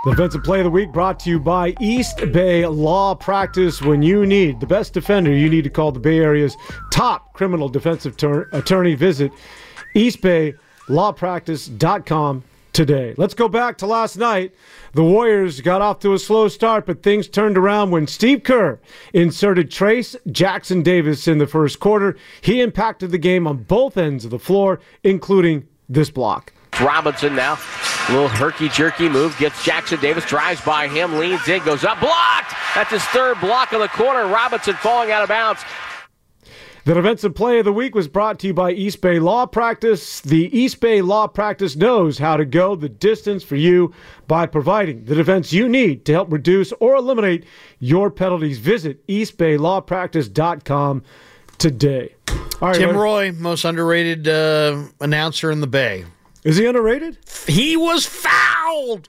[0.04, 3.80] Defensive play of the week brought to you by East Bay Law Practice.
[3.80, 6.56] When you need the best defender, you need to call the Bay Area's
[6.90, 8.96] top criminal defensive tur- attorney.
[8.96, 9.30] Visit
[9.94, 12.42] eastbaylawpractice.com
[12.72, 13.14] today.
[13.16, 14.52] Let's go back to last night.
[14.94, 18.80] The Warriors got off to a slow start, but things turned around when Steve Kerr
[19.12, 22.16] inserted Trayce Jackson Davis in the first quarter.
[22.40, 26.52] He impacted the game on both ends of the floor, including this block.
[26.80, 27.56] Robinson now,
[28.08, 32.00] a little herky jerky move, gets Jackson Davis, drives by him, leans in, goes up,
[32.00, 32.54] blocked.
[32.74, 34.26] That's his third block of the corner.
[34.26, 35.62] Robinson falling out of bounds.
[36.84, 40.20] The defensive play of the week was brought to you by East Bay Law Practice.
[40.20, 43.94] The East Bay Law Practice knows how to go the distance for you
[44.26, 47.44] by providing the defense you need to help reduce or eliminate
[47.78, 48.58] your penalties.
[48.58, 51.04] Visit eastbaylawpractice.com
[51.58, 52.16] today.
[52.60, 56.04] All right, Tim Roye, most underrated uh, announcer in the Bay.
[56.44, 57.18] Is he underrated?
[57.46, 59.08] He was fouled.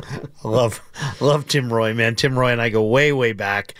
[0.00, 0.16] I
[0.48, 0.80] love,
[1.20, 2.14] love Tim Roye, man.
[2.16, 3.74] Tim Roye and I go way, way back.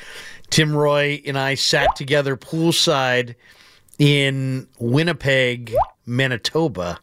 [0.51, 3.35] Tim Roye and I sat together poolside
[3.99, 5.75] in Winnipeg,
[6.07, 7.01] Manitoba,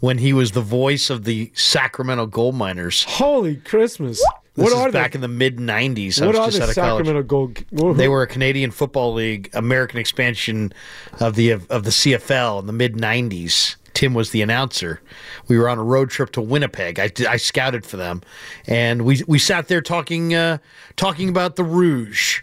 [0.00, 3.04] when he was the voice of the Sacramento Gold Miners.
[3.04, 4.22] Holy Christmas!
[4.54, 5.16] This what is are back they?
[5.18, 6.20] in the mid '90s.
[6.20, 7.06] I What was are just the out of college.
[7.06, 7.64] Sacramento Gold?
[7.74, 10.72] who- They were a Canadian Football League, American expansion
[11.20, 13.76] of the of, the CFL in the mid '90s.
[13.98, 15.00] Tim was the announcer.
[15.48, 17.00] We were on a road trip to Winnipeg.
[17.00, 18.22] I, I scouted for them,
[18.68, 20.58] and we we sat there talking uh,
[20.94, 22.42] talking about the Rouge,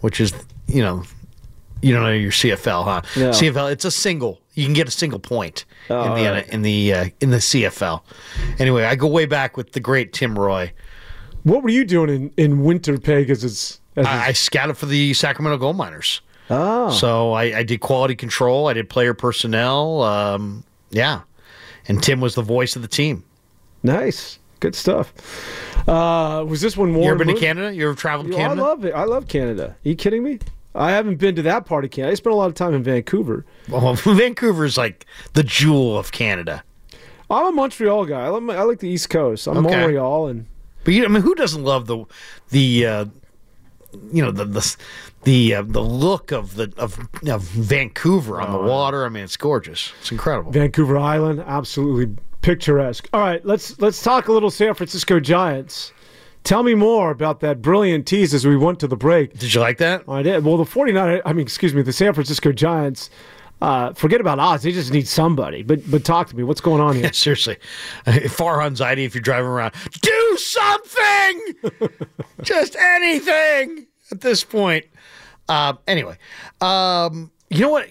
[0.00, 0.32] which is
[0.66, 1.04] you know
[1.80, 3.02] you don't know your CFL, huh?
[3.16, 3.30] No.
[3.30, 3.70] CFL.
[3.70, 4.40] It's a single.
[4.54, 6.48] You can get a single point Oh, in the all right.
[6.48, 8.02] in the uh, in the CFL.
[8.58, 10.72] Anyway, I go way back with the great Tim Roye.
[11.44, 13.80] What were you doing in in Winterpeg as it's?
[13.94, 16.20] As I, I scouted for the Sacramento Gold Miners.
[16.50, 16.90] Oh.
[16.90, 18.66] So I, I did quality control.
[18.66, 20.02] I did player personnel.
[20.02, 21.22] Um, yeah.
[21.88, 23.24] And Tim was the voice of the team.
[23.82, 24.38] Nice.
[24.60, 25.12] Good stuff.
[25.88, 27.04] Uh, was this one more?
[27.04, 27.74] You ever been to Canada?
[27.74, 28.92] You ever traveled to Yo, I love it.
[28.94, 29.76] I love Canada.
[29.84, 30.38] Are you kidding me?
[30.74, 32.12] I haven't been to that part of Canada.
[32.12, 33.44] I spent a lot of time in Vancouver.
[33.68, 36.62] Well, Vancouver is like the jewel of Canada.
[37.30, 38.20] I'm a Montreal guy.
[38.24, 39.46] I, love my, I like the East Coast.
[39.46, 39.76] I'm Okay.
[39.76, 40.46] Montreal, and
[40.84, 42.04] But you, I mean, who doesn't love the
[42.50, 43.04] the uh,
[44.12, 44.76] you know the the
[45.24, 46.98] the uh, the look of the of,
[47.28, 49.04] of Vancouver on the water?
[49.04, 49.92] I mean, it's gorgeous.
[50.00, 50.52] It's incredible.
[50.52, 53.08] Vancouver Island, absolutely picturesque.
[53.12, 55.92] All right, let's let's talk a little San Francisco Giants.
[56.42, 59.38] Tell me more about that brilliant tease as we went to the break.
[59.38, 60.04] Did you like that?
[60.08, 60.42] I did.
[60.42, 63.10] Well, the 49 I mean, excuse me, the San Francisco Giants,
[63.60, 64.62] uh, forget about odds.
[64.62, 65.62] They just need somebody.
[65.62, 66.42] But but talk to me.
[66.42, 67.04] What's going on here?
[67.04, 67.58] Yeah, seriously,
[68.28, 69.74] far anxiety if you're driving around.
[70.00, 71.54] Do something,
[72.42, 74.84] just anything at this point.
[75.48, 76.16] Uh, anyway,
[76.60, 77.88] um, you know what?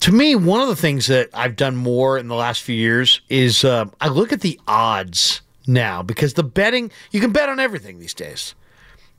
[0.00, 3.20] To me, one of the things that I've done more in the last few years
[3.28, 7.58] is uh, I look at the odds now because the betting you can bet on
[7.58, 8.54] everything these days.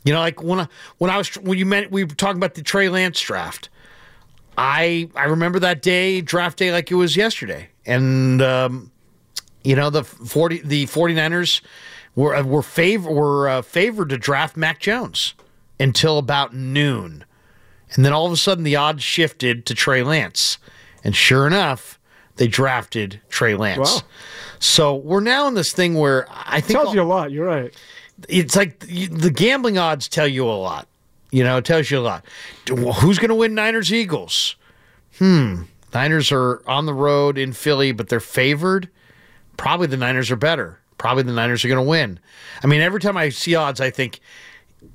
[0.04, 2.54] You know, like when I, when I was when you meant we were talking about
[2.54, 3.70] the Trey Lance draft.
[4.58, 8.92] I I remember that day, draft day, like it was yesterday, and um,
[9.64, 11.62] you know the forty the 49ers
[12.16, 15.34] were were favor were uh, favored to draft Mac Jones
[15.82, 17.26] until about noon,
[17.94, 20.58] and then all of a sudden the odds shifted to Trey Lance,
[21.04, 22.00] and sure enough,
[22.38, 23.96] they drafted Trey Lance.
[23.96, 24.02] Wow.
[24.60, 27.32] So we're now in this thing where I think Tells you a lot.
[27.32, 27.74] You're right.
[28.30, 30.88] it's like the the gambling odds tell you a lot.
[31.32, 32.26] You know, it tells you a lot.
[32.68, 34.56] Who's going to win Niners Eagles?
[35.18, 35.64] Hmm.
[35.94, 38.90] Niners are on the road in Philly, but they're favored.
[39.58, 40.80] Probably the Niners are better.
[40.98, 42.20] Probably the Niners are going to win.
[42.64, 44.20] I mean, every time I see odds, I think,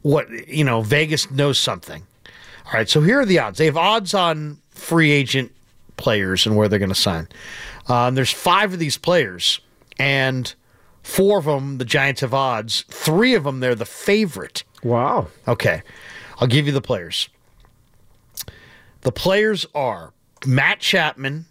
[0.02, 2.02] what, you know, Vegas knows something.
[2.66, 3.58] All right, so here are the odds.
[3.58, 5.52] They have odds on free agent
[5.96, 7.28] players and where they're going to sign.
[7.88, 9.60] Um, there's five of these players,
[9.98, 10.52] and
[11.02, 12.84] four of them, the Giants have odds.
[12.88, 14.64] Three of them, they're the favorite.
[14.82, 15.28] Wow.
[15.46, 15.82] Okay.
[16.38, 17.28] I'll give you the players.
[19.02, 20.12] The players are
[20.44, 21.46] Matt Chapman,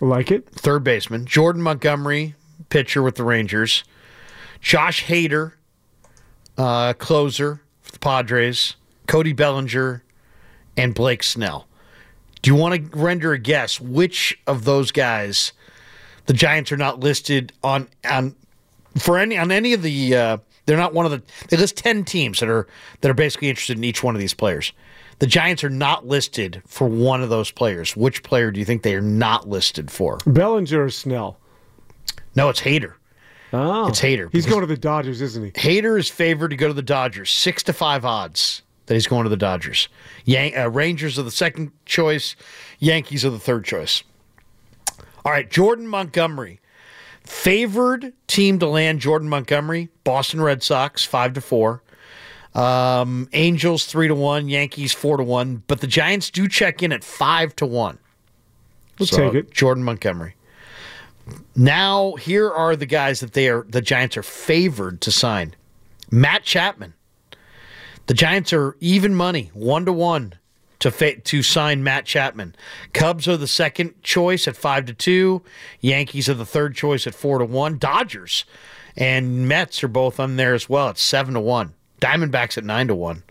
[0.00, 0.48] Like it.
[0.50, 2.34] third baseman, Jordan Montgomery,
[2.68, 3.84] pitcher with the Rangers,
[4.60, 5.52] Josh Hader,
[6.58, 8.76] uh, closer for the Padres,
[9.06, 10.02] Cody Bellinger,
[10.76, 11.66] and Blake Snell.
[12.40, 15.52] Do you want to render a guess which of those guys
[16.26, 18.34] the Giants are not listed on on
[18.98, 20.36] for any on any of the uh,
[20.66, 22.66] they're not one of the they list 10 teams that are
[23.00, 24.72] that are basically interested in each one of these players.
[25.18, 27.96] The Giants are not listed for one of those players.
[27.96, 30.18] Which player do you think they are not listed for?
[30.26, 31.38] Bellinger or Snell?
[32.34, 32.94] No, it's Hader.
[33.52, 33.88] Oh.
[33.88, 34.30] It's Hader.
[34.32, 35.50] He's going to the Dodgers, isn't he?
[35.52, 37.30] Hader is favored to go to the Dodgers.
[37.30, 39.88] Six to five odds that he's going to the Dodgers.
[40.24, 42.34] Yan- uh, Rangers are the second choice.
[42.78, 44.02] Yankees are the third choice.
[45.24, 46.60] All right, Jordan Montgomery.
[47.24, 51.82] Favored team to land Jordan Montgomery, Boston Red Sox, five to four.
[52.54, 56.90] Um, Angels three to one, Yankees four to one, but the Giants do check in
[56.92, 57.98] at five to one.
[58.98, 59.52] We'll take it.
[59.52, 60.34] Jordan Montgomery.
[61.54, 65.54] Now here are the guys that they are the Giants are favored to sign.
[66.10, 66.94] Matt Chapman.
[68.06, 70.34] The Giants are even money, one to one,
[70.80, 72.56] to fa- to sign Matt Chapman.
[72.92, 75.42] Cubs are the second choice at five to two.
[75.80, 77.78] Yankees are the third choice at four to one.
[77.78, 78.44] Dodgers
[78.96, 81.74] and Mets are both on there as well at seven to one.
[82.00, 83.22] Diamondbacks at nine to one.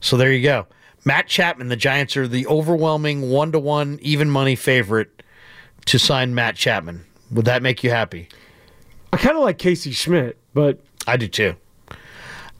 [0.00, 0.66] So there you go.
[1.04, 5.22] Matt Chapman, the Giants are the overwhelming one to one even money favorite
[5.86, 7.06] to sign Matt Chapman.
[7.30, 8.28] Would that make you happy?
[9.12, 11.54] I kind of like Casey Schmitt, but I do too.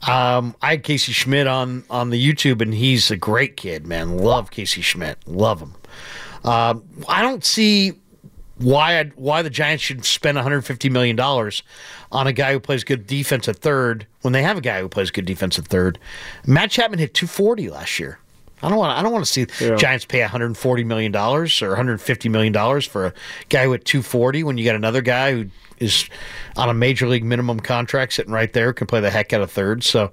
[0.07, 4.17] Um, I had Casey Schmitt on on the YouTube, and he's a great kid, man.
[4.17, 5.75] Love Casey Schmitt, love him.
[6.43, 7.93] Um, I don't see
[8.57, 11.63] why I'd, why the Giants should spend 150 million dollars
[12.11, 14.89] on a guy who plays good defense at third when they have a guy who
[14.89, 15.99] plays good defense at third.
[16.45, 18.19] Matt Chapman hit 240 last year.
[18.63, 18.97] I don't want.
[18.97, 19.75] I don't want to see Yeah.
[19.75, 23.13] Giants pay 140 million dollars or 150 million dollars for a
[23.49, 25.45] guy with 240 when you got another guy who
[25.79, 26.07] is
[26.57, 29.51] on a major league minimum contract sitting right there can play the heck out of
[29.51, 29.83] third.
[29.83, 30.11] So,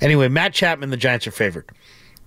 [0.00, 1.66] anyway, Matt Chapman, the Giants are favored.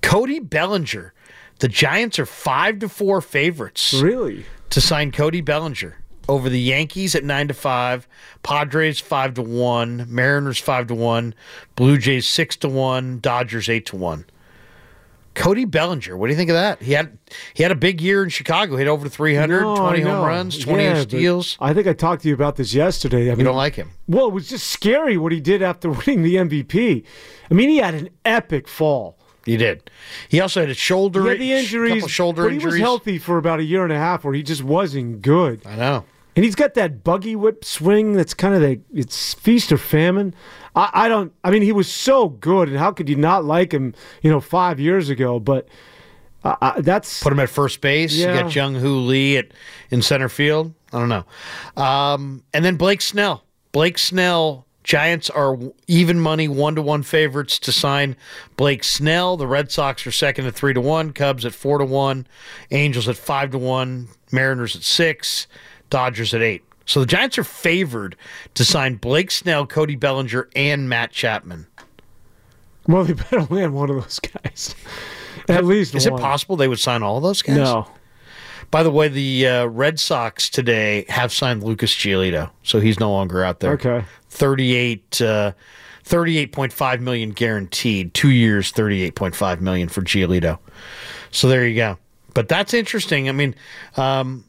[0.02, 1.14] Cody Bellinger,
[1.60, 5.98] the Giants are five to four favorites really, to sign Cody Bellinger
[6.30, 8.08] over the Yankees at nine to five,
[8.44, 11.34] Padres five to one, Mariners five to one,
[11.76, 14.26] Blue Jays six to one, Dodgers eight to one.
[15.38, 16.82] Cody Bellinger, what do you think of that?
[16.82, 17.18] He had
[17.54, 18.76] he had a big year in Chicago.
[18.76, 21.58] Hit over 300, No, 20 home runs, 28 Yeah, steals.
[21.62, 23.30] I think I talked to you about this yesterday.
[23.32, 23.92] I You don't like him?
[24.08, 27.04] Well, it was just scary what he did after winning the MVP.
[27.50, 29.18] I mean, he had an epic fall.
[29.46, 29.90] He did.
[30.28, 32.74] He also had a shoulder, He had the injuries, couple shoulder but he injuries.
[32.74, 35.62] was healthy for about a year and a half, where he just wasn't good.
[35.66, 36.04] I know.
[36.38, 40.36] And he's got that buggy whip swing that's kind of the it's feast or famine.
[40.76, 41.34] I, I don't.
[41.44, 43.96] I mean, he was so good, and how could you not like him?
[44.22, 45.68] You know, five years ago, but.
[46.44, 48.16] Uh, uh, that's put him at first base.
[48.16, 48.36] Yeah.
[48.36, 49.48] You got Jung Hoo Lee at
[49.90, 50.72] in center field.
[50.94, 51.26] I don't know.
[51.76, 53.44] Um, and then Blake Snell.
[53.72, 54.68] Blake Snell.
[54.84, 55.58] Giants are
[55.88, 58.16] even money one to one favorites to sign
[58.56, 59.36] Blake Snell.
[59.36, 61.12] The Red Sox are second at three to one.
[61.12, 62.28] Cubs at four to one.
[62.70, 64.08] Angels at five to one.
[64.32, 65.48] Mariners at six.
[65.90, 66.64] Dodgers at eight.
[66.86, 68.16] So the Giants are favored
[68.54, 71.68] to sign Blake Snell, Cody Bellinger, and Matt Chapman.
[72.88, 74.74] Well, they better land one of those guys.
[75.50, 76.20] At least Is one.
[76.20, 77.58] it possible they would sign all those guys?
[77.58, 77.88] No.
[78.72, 83.12] By the way, the uh, Red Sox today have signed Lucas Giolito, so he's no
[83.12, 83.74] longer out there.
[83.74, 84.04] Okay.
[84.30, 85.52] 38, uh,
[86.04, 88.14] 38.5 million guaranteed.
[88.14, 90.60] Two years, 38.5 million for Giolito.
[91.32, 91.98] So there you go.
[92.34, 93.30] But that's interesting.
[93.30, 93.56] I mean,
[93.96, 94.44] um,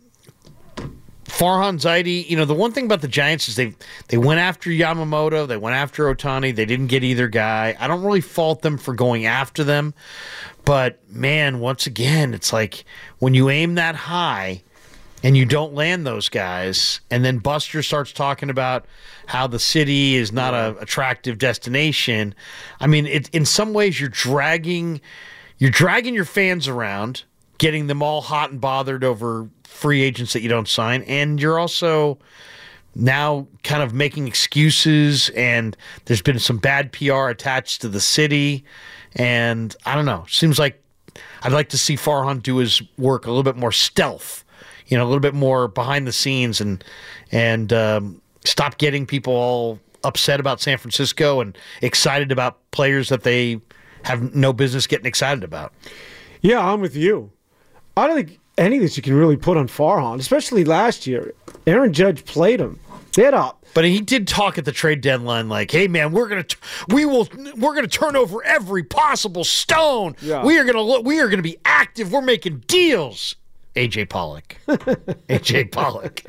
[1.39, 3.73] Farhan Zaidi, you know, the one thing about the Giants is they
[4.09, 7.77] they went after Yamamoto, they went after Ohtani, they didn't get either guy.
[7.79, 9.95] I don't really fault them for going after them,
[10.65, 12.85] but man, once again, it's like
[13.21, 14.65] when you aim that high
[15.23, 18.87] and you don't land those guys, and then Buster starts talking about
[19.27, 22.35] how the city is not a attractive destination.
[22.81, 25.01] I mean, it, in some ways, you're dragging
[25.59, 27.23] you're dragging your fans around,
[27.59, 31.59] getting them all hot and bothered over free agents that you don't sign, and you're
[31.59, 32.19] also
[32.95, 38.65] now kind of making excuses and there's been some bad PR attached to the city.
[39.15, 40.83] And I don't know seems like
[41.43, 44.45] I'd like to see Farhan do his work a little bit more stealth
[44.89, 46.83] you know a little bit more behind the scenes and
[47.31, 53.23] and um, stop getting people all upset about San Francisco and excited about players that
[53.23, 53.61] they
[54.03, 55.73] have no business getting excited about.
[56.41, 57.31] Yeah, I'm with you.
[57.97, 61.33] I don't think any that you can really put on Farhan, especially last year.
[61.67, 62.79] Aaron Judge played him.
[63.17, 66.45] Had a But he did talk at the trade deadline, like, "Hey, man, we're gonna,
[66.89, 70.15] we will, we're gonna turn over every possible stone.
[70.23, 70.45] Yeah.
[70.45, 72.13] We are gonna look, we are gonna be active.
[72.13, 73.35] We're making deals."
[73.75, 76.21] AJ Pollock, AJ Pollock.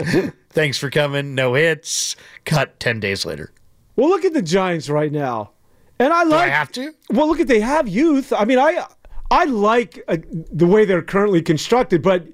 [0.51, 1.35] Thanks for coming.
[1.35, 2.15] No hits.
[2.45, 3.51] Cut ten days later.
[3.95, 5.51] Well, look at the Giants right now,
[5.99, 6.51] and I Do I like.
[6.51, 6.93] have to?
[7.11, 8.31] Well, look at they have youth.
[8.33, 8.85] I mean, I
[9.31, 12.25] I like uh, the way they're currently constructed, but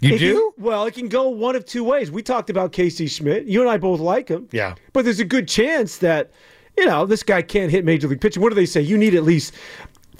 [0.00, 0.52] You do?
[0.56, 2.10] Can, well, it can go one of two ways.
[2.10, 3.44] We talked about Casey Schmitt.
[3.46, 4.48] You and I both like him.
[4.50, 4.74] Yeah.
[4.92, 6.30] But there's a good chance that
[6.78, 8.42] you know this guy can't hit major league pitching.
[8.42, 8.80] What do they say?
[8.80, 9.54] You need at least.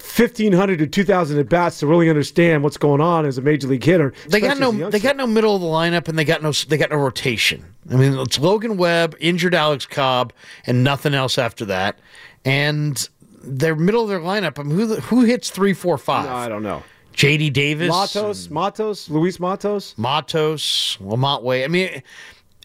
[0.01, 3.83] 1500 to 2000 at bats to really understand what's going on as a major league
[3.83, 4.11] hitter.
[4.29, 6.75] They got no, they got no middle of the lineup, and they got no, they
[6.75, 7.63] got no rotation.
[7.91, 10.33] I mean, it's Logan Webb, injured Alex Cobb,
[10.65, 11.99] and nothing else after that.
[12.43, 13.07] And
[13.43, 14.59] their middle of their lineup.
[14.59, 16.27] I mean, who who hits three, four, five?
[16.27, 16.83] I don't know.
[17.13, 17.49] J.D.
[17.49, 18.51] Davis, Matos, mm.
[18.51, 19.97] Matos, Luis Matos.
[19.97, 21.65] Matos, LaMonte Wade.
[21.65, 22.01] I mean,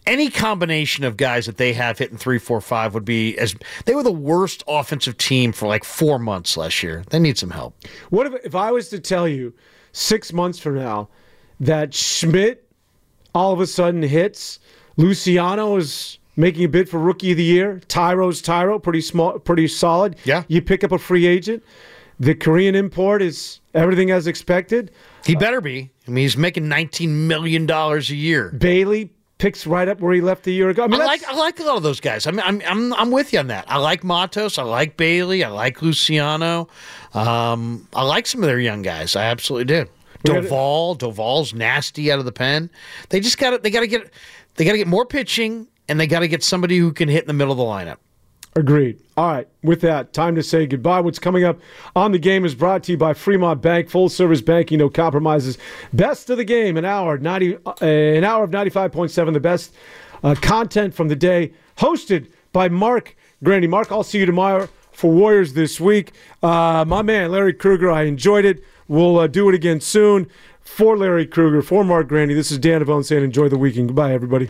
[0.05, 3.55] any combination of guys that they have hitting three, four, five would be as
[3.85, 7.03] they were the worst offensive team for like four months last year.
[7.09, 7.75] They need some help.
[8.09, 9.53] What if if I was to tell you
[9.91, 11.09] six months from now
[11.59, 12.63] that Schmitt
[13.35, 14.59] all of a sudden hits,
[14.95, 19.67] Luciano is making a bid for rookie of the year, Thairo's Thairo, pretty small, pretty
[19.67, 20.15] solid.
[20.23, 20.43] Yeah.
[20.47, 21.63] You pick up a free agent.
[22.19, 24.91] The Korean import is everything as expected.
[25.25, 25.91] He better be.
[26.07, 28.49] I mean, he's making nineteen million dollars a year.
[28.57, 30.83] Bailey picks right up where he left a year ago.
[30.83, 32.25] I I, like I like a lot of those guys.
[32.25, 33.65] I mean, I'm I'm I'm with you on that.
[33.67, 34.57] I like Matos.
[34.57, 35.43] I like Bailey.
[35.43, 36.69] I like Luciano.
[37.13, 39.15] Um, I like some of their young guys.
[39.15, 39.85] I absolutely do.
[40.25, 40.97] Doval.
[40.97, 42.71] Doval's nasty out of the pen.
[43.09, 44.11] They just got to They got to get.
[44.55, 47.23] They got to get more pitching, and they got to get somebody who can hit
[47.23, 47.97] in the middle of the lineup.
[48.55, 48.99] Agreed.
[49.15, 49.47] All right.
[49.61, 50.99] With that, time to say goodbye.
[51.01, 51.59] What's coming up
[51.95, 55.59] on the game is brought to you by Fremont Bank, full service banking, no compromises.
[55.93, 59.33] Best of the game, an hour, ninety, uh, an hour of ninety-five point seven.
[59.35, 59.75] The best
[60.23, 63.67] uh, content from the day, hosted by Mark Grandy.
[63.67, 66.13] Mark, I'll see you tomorrow for Warriors this week.
[66.41, 67.91] Uh, my man, Larry Krueger.
[67.91, 68.63] I enjoyed it.
[68.87, 70.27] We'll uh, do it again soon.
[70.61, 73.89] For Larry Krueger, for Mark Grandy, this is Dan Devone saying enjoy the weekend.
[73.89, 74.49] Goodbye, everybody.